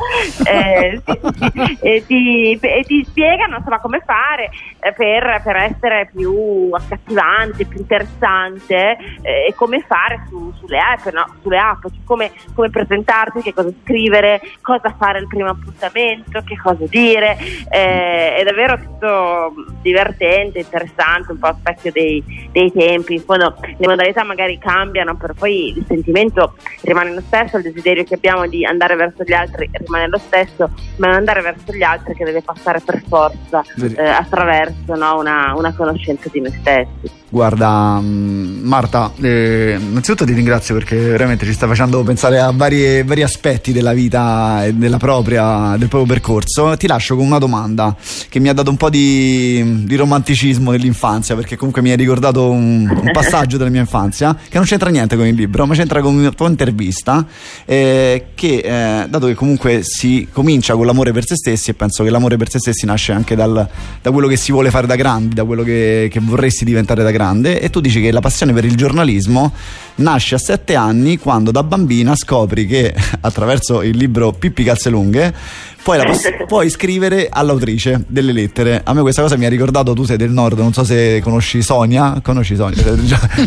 Eh, 0.44 1.02
sì, 1.04 1.20
sì, 1.52 1.78
e, 1.80 2.04
ti, 2.06 2.58
e 2.60 2.84
ti 2.84 3.04
spiegano 3.04 3.56
insomma 3.58 3.78
come 3.78 4.02
fare 4.04 4.50
eh, 4.80 4.92
per, 4.92 5.40
per 5.44 5.56
essere 5.56 6.10
più 6.12 6.70
accattivante, 6.72 7.66
più 7.66 7.78
interessante 7.78 8.96
eh, 9.22 9.46
e 9.48 9.54
come 9.54 9.80
fare 9.86 9.99
su- 10.28 10.52
sulle 10.58 10.78
app, 10.78 11.06
no? 11.12 11.26
sulle 11.42 11.58
app 11.58 11.82
cioè 11.82 11.98
come, 12.04 12.32
come 12.54 12.70
presentarti, 12.70 13.42
che 13.42 13.54
cosa 13.54 13.70
scrivere, 13.82 14.40
cosa 14.60 14.94
fare 14.96 15.18
al 15.18 15.26
primo 15.26 15.50
appuntamento, 15.50 16.42
che 16.44 16.56
cosa 16.56 16.84
dire. 16.86 17.36
eh, 17.70 18.36
è 18.36 18.42
davvero 18.44 18.78
tutto 18.78 19.54
divertente, 19.82 20.60
interessante, 20.60 21.32
un 21.32 21.38
po' 21.38 21.46
a 21.46 21.56
specchio 21.58 21.92
dei, 21.92 22.48
dei 22.52 22.72
tempi. 22.72 23.14
In 23.14 23.22
fondo 23.22 23.56
le 23.60 23.86
modalità 23.86 24.24
magari 24.24 24.58
cambiano, 24.58 25.16
però 25.16 25.32
poi 25.34 25.76
il 25.76 25.84
sentimento 25.86 26.54
rimane 26.82 27.12
lo 27.12 27.20
stesso, 27.20 27.56
il 27.56 27.62
desiderio 27.62 28.04
che 28.04 28.14
abbiamo 28.14 28.46
di 28.46 28.64
andare 28.64 28.96
verso 28.96 29.22
gli 29.24 29.32
altri 29.32 29.68
rimane 29.72 30.08
lo 30.08 30.18
stesso, 30.18 30.70
ma 30.96 31.10
andare 31.10 31.40
verso 31.40 31.72
gli 31.72 31.82
altri 31.82 32.14
che 32.14 32.24
deve 32.24 32.42
passare 32.42 32.80
per 32.80 33.02
forza 33.06 33.62
eh, 33.96 34.08
attraverso 34.08 34.94
no, 34.94 35.18
una, 35.18 35.54
una 35.56 35.74
conoscenza 35.74 36.28
di 36.30 36.40
noi 36.40 36.52
stessi. 36.52 37.19
Guarda, 37.32 38.00
mm, 38.00 38.64
Marta, 38.64 39.12
eh, 39.20 39.78
innanzitutto 39.78 40.24
ti 40.24 40.32
ringrazio 40.32 40.74
perché 40.74 40.96
veramente 40.96 41.46
ci 41.46 41.52
stai 41.52 41.68
facendo 41.68 42.02
pensare 42.02 42.40
a 42.40 42.50
vari, 42.50 43.04
vari 43.04 43.22
aspetti 43.22 43.70
della 43.70 43.92
vita 43.92 44.64
e 44.64 44.74
della 44.74 44.96
propria, 44.96 45.76
del 45.78 45.86
proprio 45.86 46.12
percorso. 46.12 46.76
Ti 46.76 46.88
lascio 46.88 47.14
con 47.14 47.24
una 47.24 47.38
domanda 47.38 47.94
che 48.28 48.40
mi 48.40 48.48
ha 48.48 48.52
dato 48.52 48.70
un 48.70 48.76
po' 48.76 48.90
di, 48.90 49.84
di 49.84 49.94
romanticismo 49.94 50.72
dell'infanzia 50.72 51.36
perché 51.36 51.54
comunque 51.54 51.82
mi 51.82 51.92
hai 51.92 51.96
ricordato 51.96 52.50
un, 52.50 52.90
un, 52.90 53.10
passaggio 53.14 53.56
della 53.56 53.70
mia 53.70 53.80
infanzia 53.80 54.34
che 54.34 54.56
non 54.56 54.64
c'entra 54.64 54.90
niente 54.90 55.14
con 55.14 55.24
il 55.24 55.36
libro, 55.36 55.66
ma 55.66 55.74
c'entra 55.74 56.00
con 56.00 56.16
una 56.16 56.32
tua 56.32 56.48
intervista 56.48 57.24
eh, 57.64 58.30
che, 58.34 58.56
eh, 58.56 59.06
dato 59.08 59.28
che 59.28 59.34
comunque 59.34 59.82
si 59.84 60.26
comincia 60.32 60.74
con 60.74 60.84
l'amore 60.84 61.12
per 61.12 61.24
se 61.24 61.36
stessi 61.36 61.70
e 61.70 61.74
penso 61.74 62.02
che 62.02 62.10
l'amore 62.10 62.36
per 62.36 62.50
se 62.50 62.58
stessi 62.58 62.86
nasce 62.86 63.12
anche 63.12 63.36
dal, 63.36 63.68
da 64.02 64.10
quello 64.10 64.26
che 64.26 64.36
si 64.36 64.50
vuole 64.50 64.70
fare 64.70 64.88
da 64.88 64.96
grandi, 64.96 65.36
da 65.36 65.44
quello 65.44 65.62
che, 65.62 66.08
che 66.10 66.18
vorresti 66.18 66.64
diventare 66.64 67.04
da 67.04 67.10
grandi 67.12 67.18
grande 67.20 67.60
e 67.60 67.68
tu 67.68 67.80
dici 67.80 68.00
che 68.00 68.10
la 68.10 68.20
passione 68.20 68.54
per 68.54 68.64
il 68.64 68.76
giornalismo 68.76 69.52
nasce 69.96 70.36
a 70.36 70.38
sette 70.38 70.74
anni 70.74 71.18
quando 71.18 71.50
da 71.50 71.62
bambina 71.62 72.16
scopri 72.16 72.66
che 72.66 72.94
attraverso 73.20 73.82
il 73.82 73.96
libro 73.96 74.32
Pippi 74.32 74.64
Calzelunghe 74.64 75.34
poi 75.82 76.04
poss- 76.04 76.28
puoi 76.46 76.70
scrivere 76.70 77.28
all'autrice 77.30 78.04
delle 78.06 78.32
lettere. 78.32 78.80
A 78.84 78.92
me 78.92 79.00
questa 79.00 79.22
cosa 79.22 79.36
mi 79.36 79.46
ha 79.46 79.48
ricordato, 79.48 79.92
tu 79.92 80.04
sei 80.04 80.16
del 80.16 80.30
nord, 80.30 80.58
non 80.58 80.72
so 80.72 80.84
se 80.84 81.20
conosci 81.22 81.62
Sonia, 81.62 82.20
conosci 82.22 82.56
Sonia? 82.56 82.82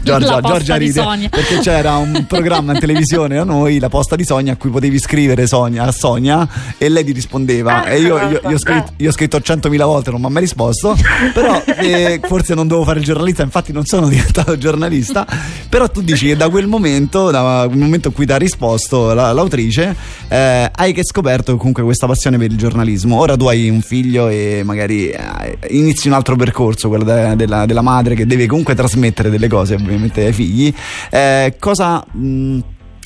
Giorgia, 0.02 0.42
Giorgia 0.42 0.76
ride 0.76 1.02
Sonia. 1.02 1.30
perché 1.30 1.60
c'era 1.60 1.98
un 1.98 2.26
programma 2.28 2.74
in 2.74 2.80
televisione 2.80 3.38
a 3.38 3.44
noi, 3.44 3.80
la 3.80 3.90
posta 3.90 4.16
di 4.16 4.24
Sonia, 4.24 4.54
a 4.54 4.56
cui 4.56 4.70
potevi 4.70 5.00
scrivere 5.00 5.48
Sonia, 5.48 5.84
a 5.84 5.92
Sonia 5.92 6.48
e 6.78 6.90
lei 6.90 7.04
ti 7.04 7.12
rispondeva. 7.12 7.84
Ah, 7.84 7.90
e 7.90 8.00
io, 8.00 8.18
io, 8.18 8.42
io, 8.48 8.56
ho 8.56 8.60
scritto, 8.60 8.94
io, 8.98 9.10
ho 9.10 9.14
scritto, 9.14 9.38
100.000 9.38 9.84
volte, 9.84 10.12
non 10.12 10.20
mi 10.20 10.26
ha 10.28 10.30
mai 10.30 10.42
risposto, 10.42 10.96
però 11.34 11.62
eh, 11.66 12.20
forse 12.24 12.54
non 12.54 12.68
dovevo 12.68 12.86
fare 12.86 13.00
il 13.00 13.06
giornalista, 13.06 13.44
infatti 13.44 13.72
non 13.72 13.86
sono 13.86 14.08
diventato 14.10 14.58
giornalista, 14.58 15.26
però 15.70 15.90
tu 15.90 16.02
dici 16.02 16.28
che 16.28 16.36
da 16.36 16.50
quel 16.50 16.68
momento, 16.68 17.32
da 17.32 17.66
quel 17.68 17.78
momento 17.78 18.08
in 18.10 18.14
cui 18.14 18.26
ti 18.26 18.32
ha 18.32 18.38
risposto 18.38 19.14
la, 19.14 19.32
l'autrice, 19.34 19.96
eh, 20.28 20.72
hai 20.74 20.94
che 20.94 21.04
scoperto 21.04 21.56
comunque 21.58 21.84
questa 21.84 22.08
passione 22.08 22.23
passione 22.24 22.38
per 22.38 22.52
il 22.52 22.58
giornalismo. 22.58 23.20
Ora 23.20 23.36
tu 23.36 23.48
hai 23.48 23.70
un 23.70 23.82
figlio 23.82 24.30
e 24.30 24.62
magari 24.64 25.10
eh, 25.10 25.58
inizi 25.70 26.08
un 26.08 26.14
altro 26.14 26.36
percorso, 26.36 26.88
quello 26.88 27.04
de- 27.04 27.36
della, 27.36 27.66
della, 27.66 27.82
madre 27.82 28.16
che 28.16 28.26
deve 28.26 28.46
comunque 28.46 28.76
trasmettere 28.76 29.30
delle 29.30 29.48
cose 29.48 29.76
ovviamente 29.76 30.26
ai 30.26 30.34
figli. 30.34 30.74
Eh, 31.10 31.56
cosa... 31.60 32.06
Mh, 32.12 32.60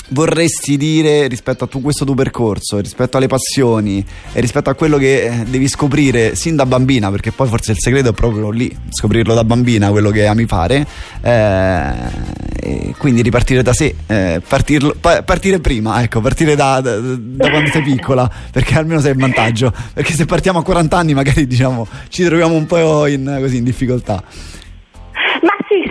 vorresti 0.09 0.77
dire 0.77 1.27
rispetto 1.27 1.65
a 1.65 1.67
tu, 1.67 1.81
questo 1.81 2.05
tuo 2.05 2.15
percorso, 2.15 2.79
rispetto 2.79 3.17
alle 3.17 3.27
passioni 3.27 4.05
e 4.31 4.39
rispetto 4.39 4.69
a 4.69 4.73
quello 4.73 4.97
che 4.97 5.25
eh, 5.25 5.43
devi 5.43 5.67
scoprire 5.67 6.33
sin 6.33 6.55
da 6.55 6.65
bambina, 6.65 7.11
perché 7.11 7.33
poi 7.33 7.49
forse 7.49 7.71
il 7.71 7.77
segreto 7.77 8.09
è 8.09 8.13
proprio 8.13 8.49
lì, 8.49 8.73
scoprirlo 8.89 9.33
da 9.33 9.43
bambina, 9.43 9.89
quello 9.89 10.09
che 10.09 10.25
ami 10.25 10.45
fare, 10.45 10.87
eh, 11.21 11.91
quindi 12.97 13.21
ripartire 13.21 13.61
da 13.61 13.73
sé, 13.73 13.95
eh, 14.07 14.41
partirlo, 14.47 14.95
pa- 14.99 15.23
partire 15.23 15.59
prima, 15.59 16.01
ecco, 16.01 16.21
partire 16.21 16.55
da, 16.55 16.81
da, 16.81 16.99
da, 16.99 17.49
quando 17.49 17.69
sei 17.69 17.81
piccola, 17.81 18.29
perché 18.51 18.77
almeno 18.77 18.99
sei 18.99 19.13
in 19.13 19.19
vantaggio, 19.19 19.73
perché 19.93 20.13
se 20.13 20.25
partiamo 20.25 20.59
a 20.59 20.63
40 20.63 20.97
anni 20.97 21.13
magari 21.13 21.47
diciamo 21.47 21.87
ci 22.09 22.23
troviamo 22.23 22.55
un 22.55 22.65
po' 22.65 23.07
in, 23.07 23.37
così, 23.39 23.57
in 23.57 23.63
difficoltà 23.63 24.23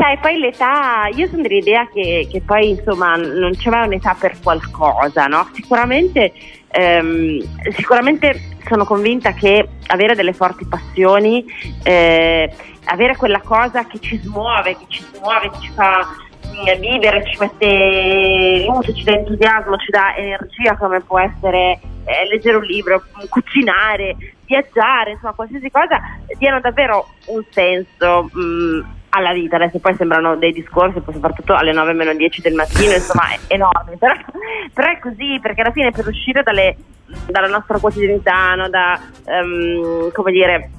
sai, 0.07 0.19
poi 0.19 0.39
l'età, 0.39 1.09
io 1.13 1.27
sono 1.27 1.43
dell'idea 1.43 1.89
che, 1.93 2.29
che 2.31 2.41
poi 2.41 2.71
insomma 2.71 3.17
non 3.17 3.53
c'è 3.57 3.71
mai 3.71 3.87
un'età 3.87 4.17
per 4.19 4.37
qualcosa, 4.43 5.27
no? 5.27 5.49
Sicuramente, 5.53 6.33
ehm, 6.69 7.41
sicuramente 7.75 8.57
sono 8.69 8.85
convinta 8.85 9.33
che 9.33 9.69
avere 9.89 10.15
delle 10.15 10.33
forti 10.33 10.65
passioni, 10.67 11.45
eh, 11.83 12.53
avere 12.85 13.17
quella 13.17 13.41
cosa 13.41 13.87
che 13.87 13.99
ci 13.99 14.19
smuove, 14.23 14.77
che 14.77 14.85
ci 14.89 15.05
smuove, 15.13 15.51
che 15.51 15.59
ci 15.61 15.71
fa 15.75 16.07
vivere, 16.79 17.25
ci 17.27 17.37
mette 17.39 18.65
luce, 18.67 18.95
ci 18.95 19.05
dà 19.05 19.13
entusiasmo, 19.13 19.77
ci 19.77 19.91
dà 19.91 20.17
energia 20.17 20.77
come 20.77 21.01
può 21.01 21.19
essere 21.19 21.79
eh, 22.05 22.29
leggere 22.31 22.57
un 22.57 22.65
libro, 22.65 23.03
cucinare, 23.29 24.17
viaggiare, 24.45 25.13
insomma 25.13 25.33
qualsiasi 25.33 25.71
cosa, 25.71 26.01
diano 26.39 26.61
davvero 26.61 27.09
un 27.27 27.45
senso. 27.51 28.29
Mh, 28.33 28.41
mm, 28.41 28.81
alla 29.17 29.33
vita, 29.33 29.57
adesso 29.57 29.79
poi 29.79 29.95
sembrano 29.97 30.37
dei 30.37 30.53
discorsi, 30.53 31.01
soprattutto 31.11 31.55
alle 31.55 31.73
9 31.73 31.95
meno 31.95 32.15
10 32.15 32.43
del 32.43 32.53
mattino, 32.53 32.93
insomma 32.93 33.31
è 33.31 33.39
enorme, 33.55 33.97
però, 33.97 34.15
però, 34.75 34.91
è 34.91 34.99
così 34.99 35.39
perché 35.41 35.63
alla 35.63 35.73
fine 35.73 35.91
per 35.91 36.07
uscire 36.07 36.43
dalle, 36.43 36.77
dalla 37.27 37.49
nostra 37.49 37.79
quotidianità, 37.79 38.55
no, 38.55 38.69
da, 38.69 39.01
um, 39.25 40.13
come 40.13 40.33
dire, 40.33 40.71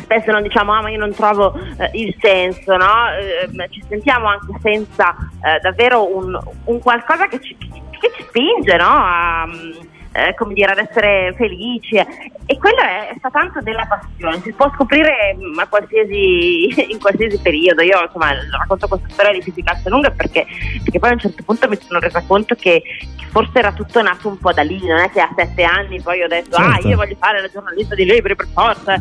spesso 0.00 0.30
non 0.30 0.42
diciamo 0.42 0.72
ah 0.72 0.82
ma 0.82 0.90
io 0.90 0.98
non 0.98 1.12
trovo 1.12 1.54
eh, 1.54 1.90
il 1.94 2.14
senso, 2.20 2.76
no? 2.76 3.10
Eh, 3.18 3.68
ci 3.70 3.82
sentiamo 3.88 4.28
anche 4.28 4.58
senza 4.62 5.14
eh, 5.42 5.60
davvero 5.60 6.14
un, 6.16 6.38
un, 6.64 6.78
qualcosa 6.80 7.26
che 7.26 7.40
ci, 7.40 7.56
che 7.56 8.12
ci 8.16 8.22
spinge 8.22 8.76
no? 8.76 8.88
a, 8.88 9.48
eh, 10.14 10.34
come 10.34 10.54
dire, 10.54 10.70
ad 10.70 10.78
essere 10.78 11.34
felici 11.36 11.96
e 11.96 12.58
quello 12.58 12.80
è, 12.80 13.12
sta 13.18 13.30
tanto 13.30 13.60
della 13.62 13.84
passione, 13.86 14.40
si 14.42 14.52
può 14.52 14.70
scoprire 14.74 15.34
mm, 15.34 15.60
qualsiasi, 15.68 16.86
in 16.92 17.00
qualsiasi 17.00 17.38
periodo. 17.38 17.82
Io 17.82 18.00
insomma 18.00 18.32
racconto 18.56 18.86
questa 18.86 19.08
storia 19.08 19.32
di 19.32 19.42
fisica 19.42 19.80
lunga 19.86 20.10
perché, 20.10 20.46
perché, 20.82 20.98
poi 21.00 21.10
a 21.10 21.12
un 21.14 21.18
certo 21.18 21.42
punto 21.42 21.68
mi 21.68 21.78
sono 21.80 21.98
resa 21.98 22.22
conto 22.26 22.54
che, 22.54 22.82
che, 23.16 23.26
forse 23.30 23.58
era 23.58 23.72
tutto 23.72 24.00
nato 24.02 24.28
un 24.28 24.38
po' 24.38 24.52
da 24.52 24.62
lì, 24.62 24.86
non 24.86 24.98
è 24.98 25.10
che 25.10 25.20
a 25.20 25.32
sette 25.34 25.64
anni 25.64 26.00
poi 26.00 26.22
ho 26.22 26.28
detto 26.28 26.56
ah, 26.56 26.72
certo. 26.72 26.86
ah 26.86 26.90
io 26.90 26.96
voglio 26.96 27.16
fare 27.18 27.40
la 27.40 27.48
giornalista 27.48 27.94
di 27.96 28.04
libri 28.04 28.36
per 28.36 28.46
forza. 28.52 28.96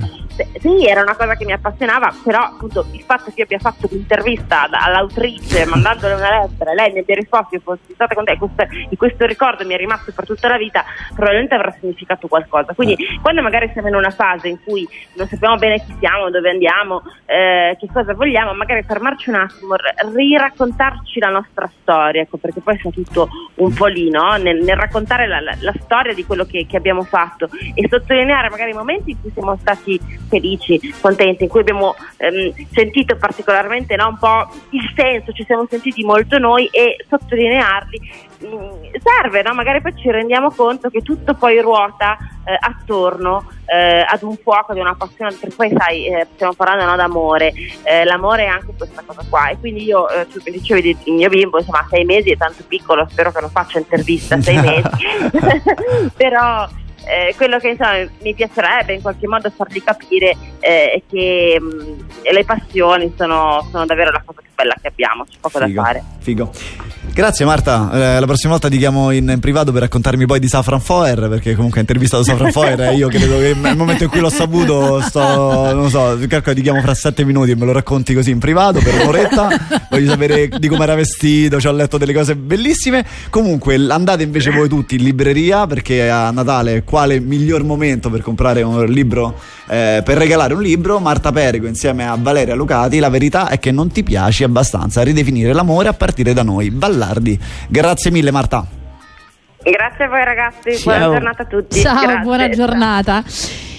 Sì, 0.59 0.87
era 0.87 1.01
una 1.01 1.15
cosa 1.15 1.35
che 1.35 1.45
mi 1.45 1.51
appassionava, 1.51 2.11
però 2.23 2.39
appunto 2.39 2.87
il 2.91 3.03
fatto 3.03 3.25
che 3.25 3.33
io 3.37 3.43
abbia 3.43 3.59
fatto 3.59 3.87
l'intervista 3.91 4.67
all'autrice 4.67 5.65
mandandole 5.65 6.15
una 6.15 6.41
lettera, 6.41 6.73
lei 6.73 6.91
mi 6.91 6.99
abbia 6.99 7.15
risposto, 7.15 7.53
io 7.53 7.61
fossi 7.63 7.93
stata 7.93 8.15
con 8.15 8.25
te, 8.25 8.37
questo, 8.37 8.65
questo 8.97 9.25
ricordo 9.27 9.63
mi 9.63 9.75
è 9.75 9.77
rimasto 9.77 10.11
per 10.11 10.25
tutta 10.25 10.47
la 10.47 10.57
vita, 10.57 10.83
probabilmente 11.13 11.55
avrà 11.55 11.71
significato 11.79 12.27
qualcosa. 12.27 12.73
Quindi 12.73 12.93
eh. 12.93 13.19
quando 13.21 13.41
magari 13.41 13.69
siamo 13.73 13.87
in 13.87 13.95
una 13.95 14.09
fase 14.09 14.47
in 14.47 14.63
cui 14.63 14.87
non 15.15 15.27
sappiamo 15.27 15.57
bene 15.57 15.83
chi 15.83 15.95
siamo, 15.99 16.29
dove 16.29 16.49
andiamo, 16.49 17.01
eh, 17.25 17.75
che 17.79 17.87
cosa 17.91 18.13
vogliamo, 18.13 18.53
magari 18.53 18.83
fermarci 18.83 19.29
un 19.29 19.35
attimo, 19.35 19.75
riraccontarci 20.13 21.19
la 21.19 21.29
nostra 21.29 21.69
storia, 21.81 22.21
ecco, 22.21 22.37
perché 22.37 22.61
poi 22.61 22.77
sia 22.77 22.91
tutto 22.91 23.29
un 23.55 23.73
po' 23.73 23.87
lì, 23.87 24.09
no? 24.09 24.35
nel, 24.37 24.63
nel, 24.63 24.75
raccontare 24.75 25.27
la, 25.27 25.39
la, 25.39 25.55
la, 25.59 25.73
storia 25.81 26.13
di 26.13 26.25
quello 26.25 26.45
che, 26.45 26.65
che, 26.67 26.77
abbiamo 26.77 27.03
fatto 27.03 27.49
e 27.73 27.87
sottolineare 27.87 28.49
magari 28.49 28.71
i 28.71 28.73
momenti 28.73 29.11
in 29.11 29.21
cui 29.21 29.31
siamo 29.31 29.55
stati 29.59 29.99
felici, 30.27 30.79
contenti, 30.99 31.43
in 31.43 31.49
cui 31.49 31.61
abbiamo 31.61 31.95
ehm, 32.17 32.53
sentito 32.71 33.15
particolarmente 33.15 33.95
no, 33.95 34.07
un 34.07 34.17
po' 34.17 34.49
il 34.71 34.91
senso, 34.95 35.31
ci 35.31 35.43
siamo 35.45 35.65
sentiti 35.69 36.03
molto 36.03 36.37
noi 36.37 36.67
e 36.67 36.97
sottolinearli 37.07 38.31
serve, 39.01 39.41
no? 39.41 39.53
magari 39.53 39.81
poi 39.81 39.95
ci 39.95 40.09
rendiamo 40.09 40.51
conto 40.51 40.89
che 40.89 41.01
tutto 41.01 41.33
poi 41.33 41.59
ruota 41.59 42.17
eh, 42.45 42.57
attorno 42.59 43.49
eh, 43.65 44.05
ad 44.07 44.21
un 44.23 44.35
fuoco, 44.37 44.71
ad 44.71 44.77
una 44.77 44.95
passione, 44.95 45.35
perché 45.39 45.55
poi 45.55 45.73
sai, 45.75 46.07
eh, 46.07 46.27
stiamo 46.33 46.53
parlando 46.53 46.85
no, 46.85 46.95
d'amore, 46.95 47.53
eh, 47.83 48.03
l'amore 48.03 48.43
è 48.43 48.47
anche 48.47 48.73
questa 48.77 49.03
cosa 49.05 49.23
qua. 49.29 49.49
E 49.49 49.57
quindi 49.59 49.83
io, 49.83 50.09
eh, 50.09 50.27
tu 50.27 50.39
dicevi 50.43 50.97
il 51.05 51.13
mio 51.13 51.29
bimbo, 51.29 51.57
insomma 51.57 51.79
a 51.79 51.87
sei 51.89 52.05
mesi 52.05 52.31
è 52.31 52.37
tanto 52.37 52.63
piccolo, 52.67 53.07
spero 53.09 53.31
che 53.31 53.41
non 53.41 53.49
faccia 53.49 53.79
intervista 53.79 54.35
a 54.35 54.41
sei 54.41 54.57
mesi, 54.61 54.89
però... 56.15 56.67
Eh, 57.05 57.33
quello 57.35 57.59
che 57.59 57.67
insomma, 57.67 57.97
mi 58.21 58.33
piacerebbe 58.33 58.93
in 58.93 59.01
qualche 59.01 59.27
modo 59.27 59.49
fargli 59.49 59.83
capire 59.83 60.37
eh, 60.63 61.03
che 61.09 61.59
mh, 61.59 61.65
mm, 61.65 61.99
le 62.31 62.45
passioni 62.45 63.13
sono, 63.17 63.67
sono, 63.71 63.85
davvero 63.85 64.11
la 64.11 64.21
cosa 64.25 64.39
più 64.41 64.49
bella 64.55 64.75
che 64.81 64.87
abbiamo, 64.87 65.25
c'è 65.25 65.37
poco 65.39 65.59
figo, 65.59 65.73
da 65.73 65.83
fare. 65.83 66.03
Figo. 66.19 66.51
Grazie 67.13 67.45
Marta, 67.45 67.91
eh, 67.91 68.19
la 68.19 68.25
prossima 68.25 68.53
volta 68.53 68.69
ti 68.69 68.77
chiamo 68.77 69.11
in, 69.11 69.29
in, 69.29 69.39
privato 69.39 69.71
per 69.71 69.81
raccontarmi 69.81 70.25
poi 70.25 70.39
di 70.39 70.47
Safran 70.47 70.79
Foer, 70.79 71.27
perché 71.27 71.53
comunque 71.53 71.79
hai 71.79 71.85
intervistato 71.85 72.23
Safran 72.23 72.49
Foer 72.53 72.81
e 72.81 72.95
io 72.95 73.07
credo 73.07 73.37
che 73.37 73.53
nel 73.53 73.75
momento 73.75 74.05
in 74.05 74.09
cui 74.09 74.19
l'ho 74.19 74.29
saputo 74.29 74.99
sto, 75.01 75.73
non 75.73 75.89
so, 75.89 76.17
calcolo 76.27 76.55
ti 76.55 76.61
chiamo 76.61 76.81
fra 76.81 76.95
sette 76.95 77.23
minuti 77.23 77.51
e 77.51 77.55
me 77.55 77.65
lo 77.65 77.71
racconti 77.71 78.15
così 78.15 78.31
in 78.31 78.39
privato 78.39 78.79
per 78.79 78.95
un'oretta, 78.95 79.47
voglio 79.91 80.09
sapere 80.09 80.47
di 80.47 80.67
come 80.67 80.83
era 80.83 80.95
vestito, 80.95 81.59
ci 81.59 81.67
ho 81.67 81.71
letto 81.71 81.97
delle 81.97 82.13
cose 82.13 82.35
bellissime. 82.35 83.05
Comunque 83.29 83.75
andate 83.75 84.23
invece 84.23 84.49
voi 84.49 84.67
tutti 84.67 84.95
in 84.95 85.03
libreria 85.03 85.67
perché 85.67 86.09
a 86.09 86.31
Natale 86.31 86.83
quale 86.83 87.19
miglior 87.19 87.63
momento 87.63 88.09
per 88.09 88.21
comprare 88.21 88.63
un 88.63 88.85
libro, 88.85 89.39
eh, 89.67 90.01
per 90.03 90.17
regalare 90.17 90.52
un 90.53 90.61
libro? 90.61 90.99
Marta 90.99 91.31
Perico 91.31 91.67
insieme 91.67 92.07
a 92.07 92.15
Valeria 92.19 92.55
Lucati, 92.55 92.99
la 92.99 93.09
verità 93.09 93.49
è 93.49 93.59
che 93.59 93.71
non 93.71 93.91
ti 93.91 94.03
piaci 94.03 94.43
abbastanza 94.43 95.01
a 95.01 95.03
ridefinire 95.03 95.53
l'amore 95.53 95.89
a 95.89 95.93
partire 95.93 96.33
da 96.33 96.43
noi. 96.43 96.69
Ballardi. 96.71 97.39
Grazie 97.67 98.11
mille 98.11 98.31
Marta. 98.31 98.65
Grazie 99.63 100.05
a 100.05 100.07
voi 100.09 100.23
ragazzi, 100.25 100.77
Ciao. 100.77 100.93
buona 100.97 101.11
giornata 101.11 101.43
a 101.43 101.45
tutti. 101.45 101.79
Ciao, 101.79 102.01
Grazie. 102.01 102.19
buona 102.21 102.49
giornata. 102.49 103.23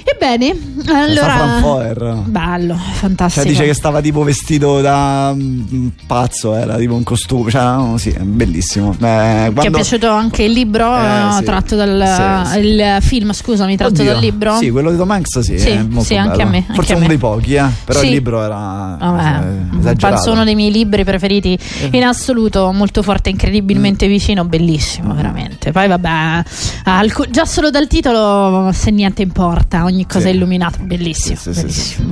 Ebbene, 0.07 0.55
allora. 0.87 1.59
Foer. 1.61 2.23
Bello, 2.27 2.75
fantastico. 2.75 3.43
Cioè, 3.45 3.53
dice 3.53 3.65
che 3.65 3.73
stava 3.75 4.01
tipo 4.03 4.23
vestito 4.23 4.81
da 4.83 5.33
mm, 5.35 5.89
pazzo, 6.07 6.55
era 6.55 6.77
tipo 6.77 6.95
un 6.95 7.03
costume. 7.03 7.51
Cioè, 7.51 7.63
no, 7.63 7.97
sì, 7.97 8.11
bellissimo. 8.21 8.93
Eh, 8.93 8.97
Ti 8.97 9.07
è 9.07 9.53
quando- 9.53 9.71
piaciuto 9.79 10.11
anche 10.11 10.43
il 10.43 10.53
libro 10.53 10.95
Eh, 10.95 11.33
sì. 11.39 11.45
tratto 11.45 11.75
dal 11.77 12.47
Sì, 12.53 12.59
il 12.59 12.97
film, 13.01 13.33
scusami, 13.33 13.77
tratto 13.77 14.01
Oddio, 14.03 14.13
dal 14.13 14.21
libro? 14.21 14.57
Sì, 14.57 14.71
quello 14.71 14.91
di 14.91 14.97
Tom 14.99 15.11
Hanks 15.11 15.39
sì, 15.41 15.59
Sì, 15.59 15.89
sì, 16.01 16.17
anche 16.17 16.43
a 16.43 16.47
me, 16.47 16.59
anche 16.59 16.75
Forse 16.75 16.93
a 16.93 16.97
uno 16.97 17.05
me. 17.05 17.09
dei 17.11 17.19
pochi, 17.19 17.55
eh. 17.55 17.65
Però 17.85 18.03
il 18.03 18.11
libro 18.11 18.43
era 18.43 18.97
Vabbè, 19.01 19.89
eh, 19.91 19.95
penso 19.97 20.33
uno 20.33 20.45
dei 20.45 20.55
miei 20.55 20.71
libri 20.71 21.05
preferiti 21.05 21.59
Eh. 21.81 21.97
in 21.97 22.05
assoluto, 22.05 22.71
molto 22.73 23.03
forte, 23.03 23.31
Mm. 23.31 23.33
incredibilmente 23.33 24.07
vicino, 24.07 24.45
bellissimo, 24.45 25.15
veramente. 25.15 25.73
Poi 25.73 25.89
vabbè, 25.89 26.43
alcu- 26.85 27.31
già 27.31 27.47
solo 27.47 27.71
dal 27.71 27.87
titolo 27.87 28.71
se 28.73 28.91
niente 28.91 29.23
importa, 29.23 29.85
ogni 29.85 29.93
cosa 30.07 30.21
Sì. 30.25 30.29
è 30.29 30.31
illuminata, 30.33 30.79
bellissimo. 30.81 31.37
Sì, 31.37 31.53
sì. 31.71 32.03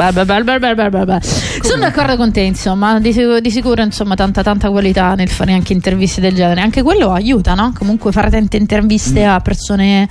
Sono 1.62 1.80
d'accordo 1.82 2.16
con 2.16 2.30
te, 2.32 2.40
insomma, 2.40 2.98
di, 3.00 3.12
sic- 3.12 3.38
di 3.38 3.50
sicuro 3.50 3.82
insomma 3.82 4.14
tanta 4.14 4.42
tanta 4.42 4.70
qualità 4.70 5.14
nel 5.14 5.28
fare 5.28 5.52
anche 5.52 5.72
interviste 5.72 6.20
del 6.20 6.34
genere. 6.34 6.60
Anche 6.60 6.82
quello 6.82 7.10
aiuta, 7.12 7.54
no? 7.54 7.72
Comunque 7.76 8.12
fare 8.12 8.30
tante 8.30 8.56
interviste 8.56 9.24
Mm. 9.26 9.28
a 9.30 9.40
persone 9.40 10.08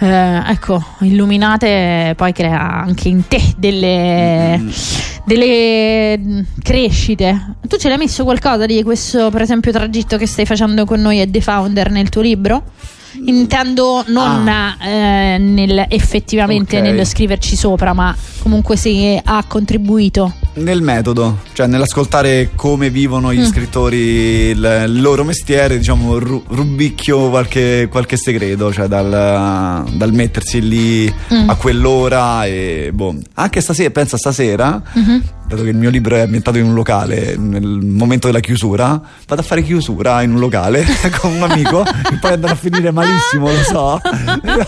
eh, 0.00 0.42
ecco, 0.48 0.82
illuminate 1.00 2.14
poi 2.16 2.32
crea 2.32 2.82
anche 2.82 3.08
in 3.08 3.26
te 3.28 3.40
delle 3.56 4.58
Mm. 4.58 4.68
delle 5.24 6.44
crescite. 6.62 7.54
Tu 7.68 7.76
ce 7.76 7.88
l'hai 7.88 7.98
messo 7.98 8.24
qualcosa 8.24 8.66
di 8.66 8.82
questo, 8.82 9.30
per 9.30 9.42
esempio, 9.42 9.70
tragitto 9.72 10.16
che 10.16 10.26
stai 10.26 10.44
facendo 10.46 10.84
con 10.84 11.00
noi 11.00 11.20
e 11.20 11.30
The 11.30 11.40
Founder 11.40 11.90
nel 11.90 12.08
tuo 12.08 12.22
libro? 12.22 12.62
Intendo 13.24 14.04
non 14.08 14.48
eh, 14.48 15.36
nel, 15.38 15.86
effettivamente 15.88 16.76
Ah. 16.76 16.80
Ok. 16.80 16.84
nello 16.86 17.04
scriverci 17.04 17.56
sopra, 17.56 17.92
ma 17.92 18.14
comunque 18.40 18.76
se 18.76 19.20
ha 19.22 19.44
contribuito. 19.46 20.32
Nel 20.54 20.82
metodo, 20.82 21.38
cioè 21.52 21.66
nell'ascoltare 21.66 22.50
come 22.54 22.90
vivono 22.90 23.32
gli 23.32 23.38
Mm. 23.40 23.44
scrittori 23.44 23.96
il, 23.96 24.84
il 24.86 25.00
loro 25.00 25.24
mestiere, 25.24 25.78
diciamo, 25.78 26.18
ru- 26.18 26.42
rubicchio 26.48 27.28
qualche, 27.30 27.88
qualche 27.90 28.16
segreto, 28.16 28.72
cioè 28.72 28.86
dal, 28.88 29.84
dal 29.92 30.12
mettersi 30.12 30.60
lì 30.66 31.12
Mm. 31.32 31.48
a 31.48 31.54
quell'ora 31.54 32.44
e 32.46 32.90
boh. 32.92 33.14
Anche 33.34 33.60
stasera, 33.60 33.90
pensa 33.90 34.16
stasera, 34.16 34.82
Mhm. 34.92 35.22
Dato 35.50 35.62
che 35.64 35.70
il 35.70 35.76
mio 35.76 35.90
libro 35.90 36.14
è 36.14 36.20
ambientato 36.20 36.58
in 36.58 36.64
un 36.64 36.74
locale, 36.74 37.34
nel 37.36 37.66
momento 37.66 38.28
della 38.28 38.38
chiusura, 38.38 39.00
vado 39.26 39.40
a 39.40 39.44
fare 39.44 39.62
chiusura 39.62 40.22
in 40.22 40.32
un 40.34 40.38
locale 40.38 40.84
con 41.20 41.32
un 41.32 41.42
amico, 41.42 41.82
che 41.82 42.16
poi 42.20 42.32
andrà 42.34 42.52
a 42.52 42.54
finire 42.54 42.92
malissimo, 42.92 43.48
lo 43.50 43.62
so. 43.64 44.00
Però, 44.40 44.66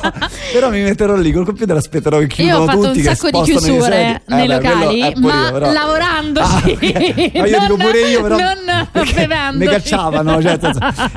però 0.53 0.71
mi 0.71 0.83
metterò 0.83 1.15
lì 1.15 1.31
col 1.33 1.45
computer 1.45 1.77
e 1.77 1.79
aspetterò 1.79 2.19
che 2.19 2.25
Io 2.25 2.29
chiudono 2.29 2.63
ho 2.63 2.67
fatto 2.67 2.81
tutti. 2.83 2.99
un 2.99 3.05
sacco 3.15 3.31
di 3.31 3.41
chiusure 3.43 3.81
sedili. 3.93 4.21
nei 4.27 4.47
beh, 4.49 4.55
locali, 4.55 5.01
eh, 5.01 5.13
ma 5.19 5.45
io, 5.47 5.53
però- 5.53 5.73
lavorandoci, 5.73 6.51
Ah, 6.53 6.63
ok. 6.65 7.33
Ma 7.35 7.47
io 7.47 7.59
dico 7.61 7.67
non- 7.69 7.79
pure 7.79 8.01
io, 8.09 8.23
però. 8.23 8.37
non 8.37 8.89
bevendoci. 9.15 9.59
Mi 9.59 9.67
cacciavano, 9.67 10.43
cioè, 10.43 10.59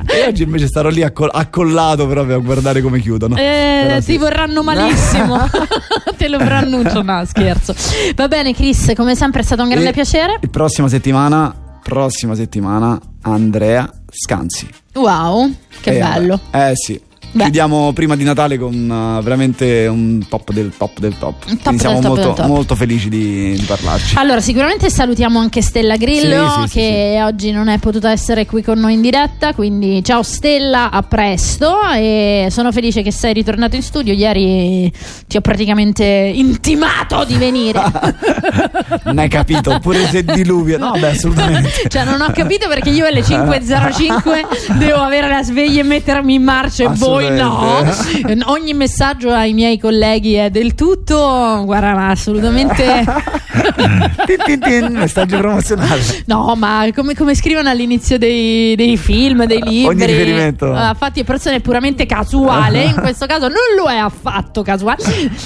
e 0.06 0.28
oggi 0.28 0.44
invece 0.44 0.68
starò 0.68 0.90
lì 0.90 1.02
accol- 1.02 1.32
accollato 1.34 2.06
proprio 2.08 2.36
a 2.36 2.40
guardare 2.40 2.82
come 2.82 3.00
chiudono. 3.00 3.36
Eh, 3.36 3.84
Però 3.88 3.96
ti 3.98 4.02
sì. 4.04 4.18
vorranno 4.18 4.62
malissimo. 4.64 5.50
Te 6.18 6.28
lo 6.28 6.38
preannuncio, 6.38 7.02
no, 7.02 7.24
scherzo. 7.26 7.74
Va 8.16 8.28
bene, 8.28 8.54
Chris, 8.54 8.92
come 8.96 9.16
sempre 9.16 9.42
è 9.42 9.44
stato 9.44 9.55
un 9.64 9.70
grande 9.70 9.90
E 9.90 9.94
piacere. 9.94 10.38
il 10.42 10.50
prossima 10.50 10.88
settimana, 10.88 11.54
prossima 11.84 12.36
settimana, 12.36 13.00
Andrea 13.22 13.90
Scanzi. 14.10 14.68
Wow, 14.94 15.52
che 15.82 15.96
Eh, 15.96 16.00
bello. 16.00 16.40
vabbè. 16.52 16.70
Eh 16.72 16.76
sì. 16.76 17.02
Beh. 17.36 17.44
Chiudiamo 17.44 17.92
prima 17.92 18.16
di 18.16 18.24
Natale 18.24 18.58
con 18.58 18.74
uh, 18.74 19.22
veramente 19.22 19.88
un 19.88 20.26
top 20.26 20.54
del 20.54 20.72
top 20.78 21.00
del 21.00 21.18
top. 21.18 21.44
Un 21.50 21.60
top 21.60 21.76
siamo 21.76 22.00
top 22.00 22.08
molto, 22.08 22.34
top. 22.34 22.46
molto 22.46 22.76
felici 22.76 23.10
di, 23.10 23.58
di 23.58 23.64
parlarci. 23.66 24.16
Allora, 24.18 24.40
sicuramente 24.40 24.90
salutiamo 24.90 25.38
anche 25.38 25.62
Stella 25.62 25.98
Grillo 25.98 26.48
Sì, 26.50 26.62
sì, 26.62 26.68
sì, 26.68 26.74
che 26.78 27.20
oggi 27.24 27.52
non 27.52 27.68
è 27.68 27.78
potuta 27.78 28.10
essere 28.10 28.46
qui 28.46 28.64
con 28.64 28.80
noi 28.80 28.94
in 28.94 29.02
diretta, 29.02 29.54
quindi 29.54 30.02
ciao 30.02 30.24
Stella, 30.24 30.90
a 30.90 31.04
presto 31.04 31.76
e 31.94 32.48
sono 32.52 32.72
felice 32.72 33.02
che 33.02 33.12
sei 33.12 33.34
ritornato 33.34 33.76
in 33.76 33.82
studio. 33.82 34.14
Ieri 34.14 34.90
ti 35.28 35.36
ho 35.36 35.42
praticamente 35.42 36.06
intimato 36.06 37.26
di 37.26 37.36
venire. 37.36 37.84
non 39.04 39.18
hai 39.18 39.28
capito, 39.28 39.78
pure 39.80 40.08
se 40.08 40.24
diluvia. 40.24 40.78
No, 40.78 40.94
beh, 40.98 41.10
assolutamente. 41.10 41.74
Cioè, 41.96 42.06
non 42.06 42.22
ho 42.22 42.32
capito 42.32 42.70
perché 42.70 42.92
io 42.92 43.06
alle 43.06 43.20
5.05 43.28 44.78
devo 44.78 45.02
avere 45.02 45.28
la 45.28 45.44
sveglia 45.44 45.82
e 45.82 45.84
mettermi 45.84 46.36
in 46.36 46.44
marcia 46.44 46.86
e 46.86 46.88
voi 46.96 47.25
no. 47.30 47.78
Assolutamente. 47.78 48.44
Ogni 48.52 48.74
messaggio 48.74 49.32
ai 49.32 49.54
miei 49.54 49.80
colleghi 49.80 50.34
è 50.34 50.50
del 50.50 50.76
tutto, 50.76 51.62
guarda, 51.66 51.94
ma 51.94 52.10
assolutamente. 52.10 53.04
tin, 54.26 54.38
tin, 54.46 54.60
tin, 54.60 54.98
messaggio 54.98 55.38
promozionale. 55.38 56.02
No, 56.26 56.56
ma 56.56 56.88
come, 56.94 57.16
come 57.16 57.36
scrivono 57.36 57.70
all'inizio 57.70 58.18
dei, 58.18 58.76
dei 58.76 58.98
film, 58.98 59.46
dei 59.46 59.62
libri, 59.62 59.86
Ogni 59.86 60.06
riferimento. 60.06 60.74
ah, 60.74 60.94
fatti 60.98 61.22
a 61.22 61.24
persone 61.24 61.58
è 61.58 61.60
puramente 61.62 62.06
casuale. 62.06 62.84
In 62.84 62.96
questo 63.02 63.26
caso 63.26 63.48
non 63.48 63.58
lo 63.78 63.90
è 63.90 63.98
affatto 63.98 64.62
casuale. 64.62 65.04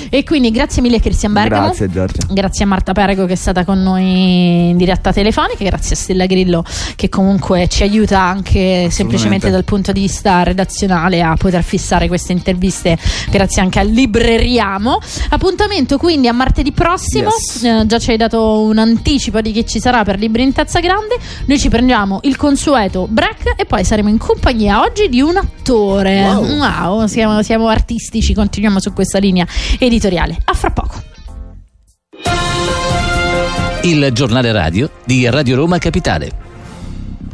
E 0.10 0.24
quindi 0.24 0.52
grazie 0.52 0.82
mille, 0.82 1.00
Cristian 1.00 1.34
Bergamo. 1.34 1.66
Grazie 1.68 1.90
Giorgia. 1.90 2.26
Grazie 2.30 2.64
a 2.66 2.68
Marta 2.68 2.94
Perego 2.94 3.26
che 3.26 3.34
è 3.34 3.38
stata 3.38 3.64
con 3.66 3.82
noi 3.82 4.70
in 4.70 4.78
diretta 4.78 5.12
telefonica, 5.12 5.64
grazie 5.64 5.96
a 5.96 5.98
Stella 5.98 6.26
Grillo 6.26 6.64
che 6.96 7.10
comunque 7.10 7.68
ci 7.68 7.84
aiuta 7.84 8.20
anche 8.20 8.90
semplicemente 8.90 9.50
dal 9.50 9.64
punto 9.64 9.92
di 9.92 10.02
vista 10.02 10.44
redazionale 10.44 11.22
a 11.22 11.36
poter 11.36 11.64
fissare 11.64 12.08
queste 12.08 12.32
interviste, 12.32 12.98
grazie 13.30 13.62
anche 13.62 13.80
al 13.80 13.88
Libreriamo. 13.88 15.00
Appuntamento 15.30 15.98
quindi 15.98 16.28
a 16.28 16.34
martedì 16.34 16.72
prossimo, 16.72 17.30
Yes. 17.30 17.64
Eh, 17.64 17.86
già 17.86 17.99
ci 18.00 18.12
hai 18.12 18.18
dato 18.18 18.62
un 18.62 18.78
anticipo 18.78 19.42
di 19.42 19.52
chi 19.52 19.66
ci 19.66 19.80
sarà 19.80 20.04
per 20.04 20.18
Libri 20.18 20.44
in 20.44 20.54
Tazza 20.54 20.80
Grande, 20.80 21.18
noi 21.46 21.60
ci 21.60 21.70
prendiamo 21.70 22.20
il 22.24 22.36
consueto 22.36 23.08
break 23.08 23.54
e 23.56 23.66
poi 23.66 23.84
saremo 23.84 24.10
in 24.10 24.18
compagnia 24.18 24.82
oggi 24.82 25.10
di 25.10 25.22
un 25.22 25.38
attore. 25.38 26.22
Wow. 26.22 26.58
Wow, 26.58 27.06
siamo, 27.08 27.42
siamo 27.44 27.68
artistici, 27.68 28.34
continuiamo 28.34 28.80
su 28.80 28.94
questa 28.94 29.20
linea 29.20 29.46
editoriale. 29.78 30.38
A 30.46 30.54
fra 30.54 30.72
poco. 30.72 31.04
Il 33.84 34.10
giornale 34.12 34.52
radio 34.52 34.90
di 35.06 35.30
Radio 35.30 35.56
Roma 35.56 35.78
Capitale. 35.78 36.49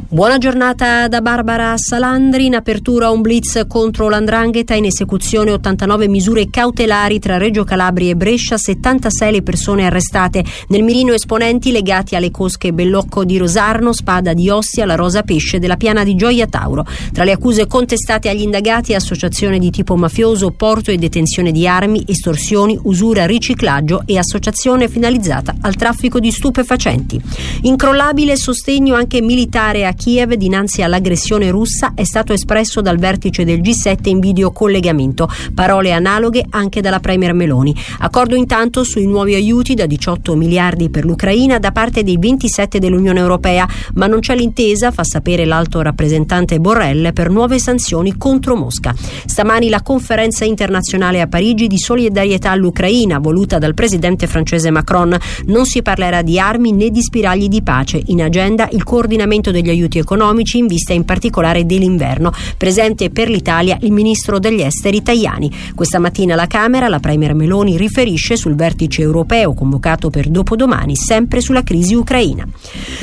Buona 0.08 0.38
giornata 0.38 1.08
da 1.08 1.20
Barbara 1.20 1.76
Salandri. 1.76 2.46
In 2.46 2.54
apertura 2.54 3.10
un 3.10 3.22
blitz 3.22 3.64
contro 3.66 4.08
l'Andrangheta. 4.08 4.74
In 4.74 4.84
esecuzione 4.84 5.50
89 5.50 6.06
misure 6.06 6.48
cautelari 6.48 7.18
tra 7.18 7.38
Reggio 7.38 7.64
Calabria 7.64 8.12
e 8.12 8.14
Brescia. 8.14 8.56
76 8.56 9.32
le 9.32 9.42
persone 9.42 9.84
arrestate. 9.84 10.44
Nel 10.68 10.84
mirino 10.84 11.12
esponenti 11.12 11.72
legati 11.72 12.14
alle 12.14 12.30
cosche 12.30 12.72
Bellocco 12.72 13.24
di 13.24 13.36
Rosarno, 13.36 13.92
Spada 13.92 14.32
di 14.32 14.48
Ostia, 14.48 14.86
la 14.86 14.94
Rosa 14.94 15.22
Pesce 15.22 15.58
della 15.58 15.76
Piana 15.76 16.04
di 16.04 16.14
Gioia 16.14 16.46
Tauro. 16.46 16.86
Tra 17.12 17.24
le 17.24 17.32
accuse 17.32 17.66
contestate 17.66 18.28
agli 18.28 18.42
indagati 18.42 18.94
associazione 18.94 19.58
di 19.58 19.70
tipo 19.70 19.96
mafioso, 19.96 20.52
porto 20.52 20.92
e 20.92 20.98
detenzione 20.98 21.50
di 21.50 21.66
armi, 21.66 22.04
estorsioni, 22.06 22.78
usura, 22.84 23.26
riciclaggio 23.26 24.04
e 24.06 24.18
associazione 24.18 24.88
finalizzata 24.88 25.56
al 25.62 25.74
traffico 25.74 26.20
di 26.20 26.30
stupefacenti. 26.30 27.20
Incrollabile 27.62 28.36
sostegno 28.36 28.94
anche 28.94 29.20
militare 29.20 29.84
a 29.84 29.94
Kiev 29.96 30.34
dinanzi 30.34 30.82
all'aggressione 30.82 31.50
russa 31.50 31.92
è 31.94 32.04
stato 32.04 32.32
espresso 32.32 32.80
dal 32.80 32.98
vertice 32.98 33.44
del 33.44 33.60
G7 33.60 34.08
in 34.08 34.20
videocollegamento. 34.20 35.28
Parole 35.54 35.92
analoghe 35.92 36.44
anche 36.50 36.80
dalla 36.80 37.00
Premier 37.00 37.32
Meloni. 37.32 37.74
Accordo 38.00 38.36
intanto 38.36 38.84
sui 38.84 39.06
nuovi 39.06 39.34
aiuti 39.34 39.74
da 39.74 39.86
18 39.86 40.36
miliardi 40.36 40.90
per 40.90 41.04
l'Ucraina 41.04 41.58
da 41.58 41.72
parte 41.72 42.02
dei 42.02 42.18
27 42.18 42.78
dell'Unione 42.78 43.18
Europea, 43.18 43.66
ma 43.94 44.06
non 44.06 44.20
c'è 44.20 44.36
l'intesa, 44.36 44.90
fa 44.90 45.02
sapere 45.02 45.46
l'alto 45.46 45.80
rappresentante 45.80 46.60
Borrell, 46.60 47.12
per 47.12 47.30
nuove 47.30 47.58
sanzioni 47.58 48.16
contro 48.16 48.54
Mosca. 48.54 48.94
Stamani 49.24 49.68
la 49.70 49.82
conferenza 49.82 50.44
internazionale 50.44 51.20
a 51.22 51.26
Parigi 51.26 51.66
di 51.66 51.78
solidarietà 51.78 52.50
all'Ucraina, 52.50 53.18
voluta 53.18 53.58
dal 53.58 53.74
presidente 53.74 54.26
francese 54.26 54.70
Macron. 54.70 55.16
Non 55.46 55.64
si 55.64 55.80
parlerà 55.80 56.20
di 56.20 56.38
armi 56.38 56.72
né 56.72 56.90
di 56.90 57.00
spiragli 57.00 57.48
di 57.48 57.62
pace. 57.62 58.02
In 58.06 58.22
agenda 58.22 58.68
il 58.72 58.84
coordinamento 58.84 59.50
degli 59.50 59.70
aiuti 59.70 59.85
economici 59.94 60.58
in 60.58 60.66
vista 60.66 60.92
in 60.92 61.04
particolare 61.04 61.64
dell'inverno. 61.64 62.32
Presente 62.56 63.10
per 63.10 63.28
l'Italia 63.28 63.78
il 63.80 63.92
ministro 63.92 64.38
degli 64.38 64.60
esteri 64.60 65.02
Tajani. 65.02 65.50
Questa 65.74 65.98
mattina 65.98 66.34
alla 66.34 66.46
Camera 66.46 66.88
la 66.88 66.98
Premier 66.98 67.34
Meloni 67.34 67.76
riferisce 67.76 68.36
sul 68.36 68.54
vertice 68.54 69.02
europeo 69.02 69.54
convocato 69.54 70.10
per 70.10 70.28
dopodomani, 70.28 70.96
sempre 70.96 71.40
sulla 71.40 71.62
crisi 71.62 71.94
ucraina. 71.94 72.46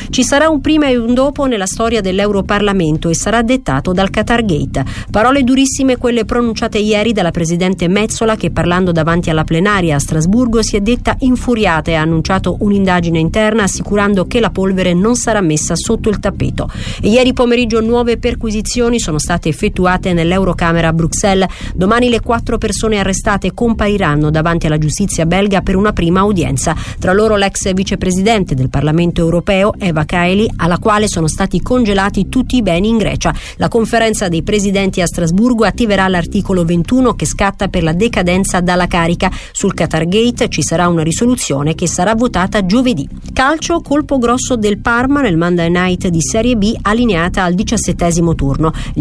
Ci 0.09 0.23
sarà 0.23 0.49
un 0.49 0.61
prima 0.61 0.87
e 0.87 0.97
un 0.97 1.13
dopo 1.13 1.45
nella 1.45 1.65
storia 1.65 2.01
dell'Europarlamento 2.01 3.09
e 3.09 3.15
sarà 3.15 3.41
dettato 3.41 3.91
dal 3.91 4.09
Qatar 4.09 4.43
Gate. 4.45 4.83
Parole 5.09 5.43
durissime 5.43 5.97
quelle 5.97 6.25
pronunciate 6.25 6.77
ieri 6.77 7.13
dalla 7.13 7.31
presidente 7.31 7.87
Mezzola 7.87 8.35
che 8.35 8.51
parlando 8.51 8.91
davanti 8.91 9.29
alla 9.29 9.43
plenaria 9.43 9.95
a 9.95 9.99
Strasburgo 9.99 10.61
si 10.61 10.75
è 10.75 10.81
detta 10.81 11.15
infuriata 11.19 11.91
e 11.91 11.95
ha 11.95 12.01
annunciato 12.01 12.57
un'indagine 12.59 13.19
interna 13.19 13.63
assicurando 13.63 14.25
che 14.25 14.39
la 14.39 14.49
polvere 14.49 14.93
non 14.93 15.15
sarà 15.15 15.41
messa 15.41 15.75
sotto 15.75 16.09
il 16.09 16.19
tappeto. 16.19 16.69
Ieri 17.01 17.33
pomeriggio 17.33 17.81
nuove 17.81 18.17
perquisizioni 18.17 18.99
sono 18.99 19.19
state 19.19 19.49
effettuate 19.49 20.13
nell'Eurocamera 20.13 20.89
a 20.89 20.93
Bruxelles. 20.93 21.47
Domani 21.73 22.09
le 22.09 22.21
quattro 22.21 22.57
persone 22.57 22.99
arrestate 22.99 23.53
compariranno 23.53 24.29
davanti 24.29 24.67
alla 24.67 24.77
giustizia 24.77 25.25
belga 25.25 25.61
per 25.61 25.75
una 25.75 25.93
prima 25.93 26.23
udienza. 26.23 26.75
Tra 26.99 27.13
loro 27.13 27.35
l'ex 27.35 27.71
vicepresidente 27.73 28.55
del 28.55 28.69
Parlamento 28.69 29.21
europeo, 29.21 29.73
Eva 29.77 30.05
Kaili, 30.05 30.49
alla 30.57 30.77
quale 30.79 31.07
sono 31.07 31.27
stati 31.27 31.61
congelati 31.61 32.29
tutti 32.29 32.57
i 32.57 32.61
beni 32.61 32.89
in 32.89 32.97
Grecia. 32.97 33.33
La 33.57 33.67
conferenza 33.67 34.27
dei 34.27 34.43
presidenti 34.43 35.01
a 35.01 35.07
Strasburgo 35.07 35.65
attiverà 35.65 36.07
l'articolo 36.07 36.63
21 36.63 37.15
che 37.15 37.25
scatta 37.25 37.67
per 37.67 37.83
la 37.83 37.93
decadenza 37.93 38.61
dalla 38.61 38.87
carica. 38.87 39.31
Sul 39.51 39.73
Qatar 39.73 40.07
Gate 40.07 40.49
ci 40.49 40.61
sarà 40.61 40.87
una 40.87 41.03
risoluzione 41.03 41.75
che 41.75 41.87
sarà 41.87 42.15
votata 42.15 42.65
giovedì. 42.65 43.07
Calcio, 43.33 43.81
colpo 43.81 44.17
grosso 44.17 44.55
del 44.55 44.79
Parma 44.79 45.21
nel 45.21 45.37
Monday 45.37 45.69
Night 45.69 46.07
di 46.07 46.21
Serie 46.21 46.55
Allineata 46.81 47.43
al 47.43 47.53
diciassettesimo 47.53 48.35
turno. 48.35 48.71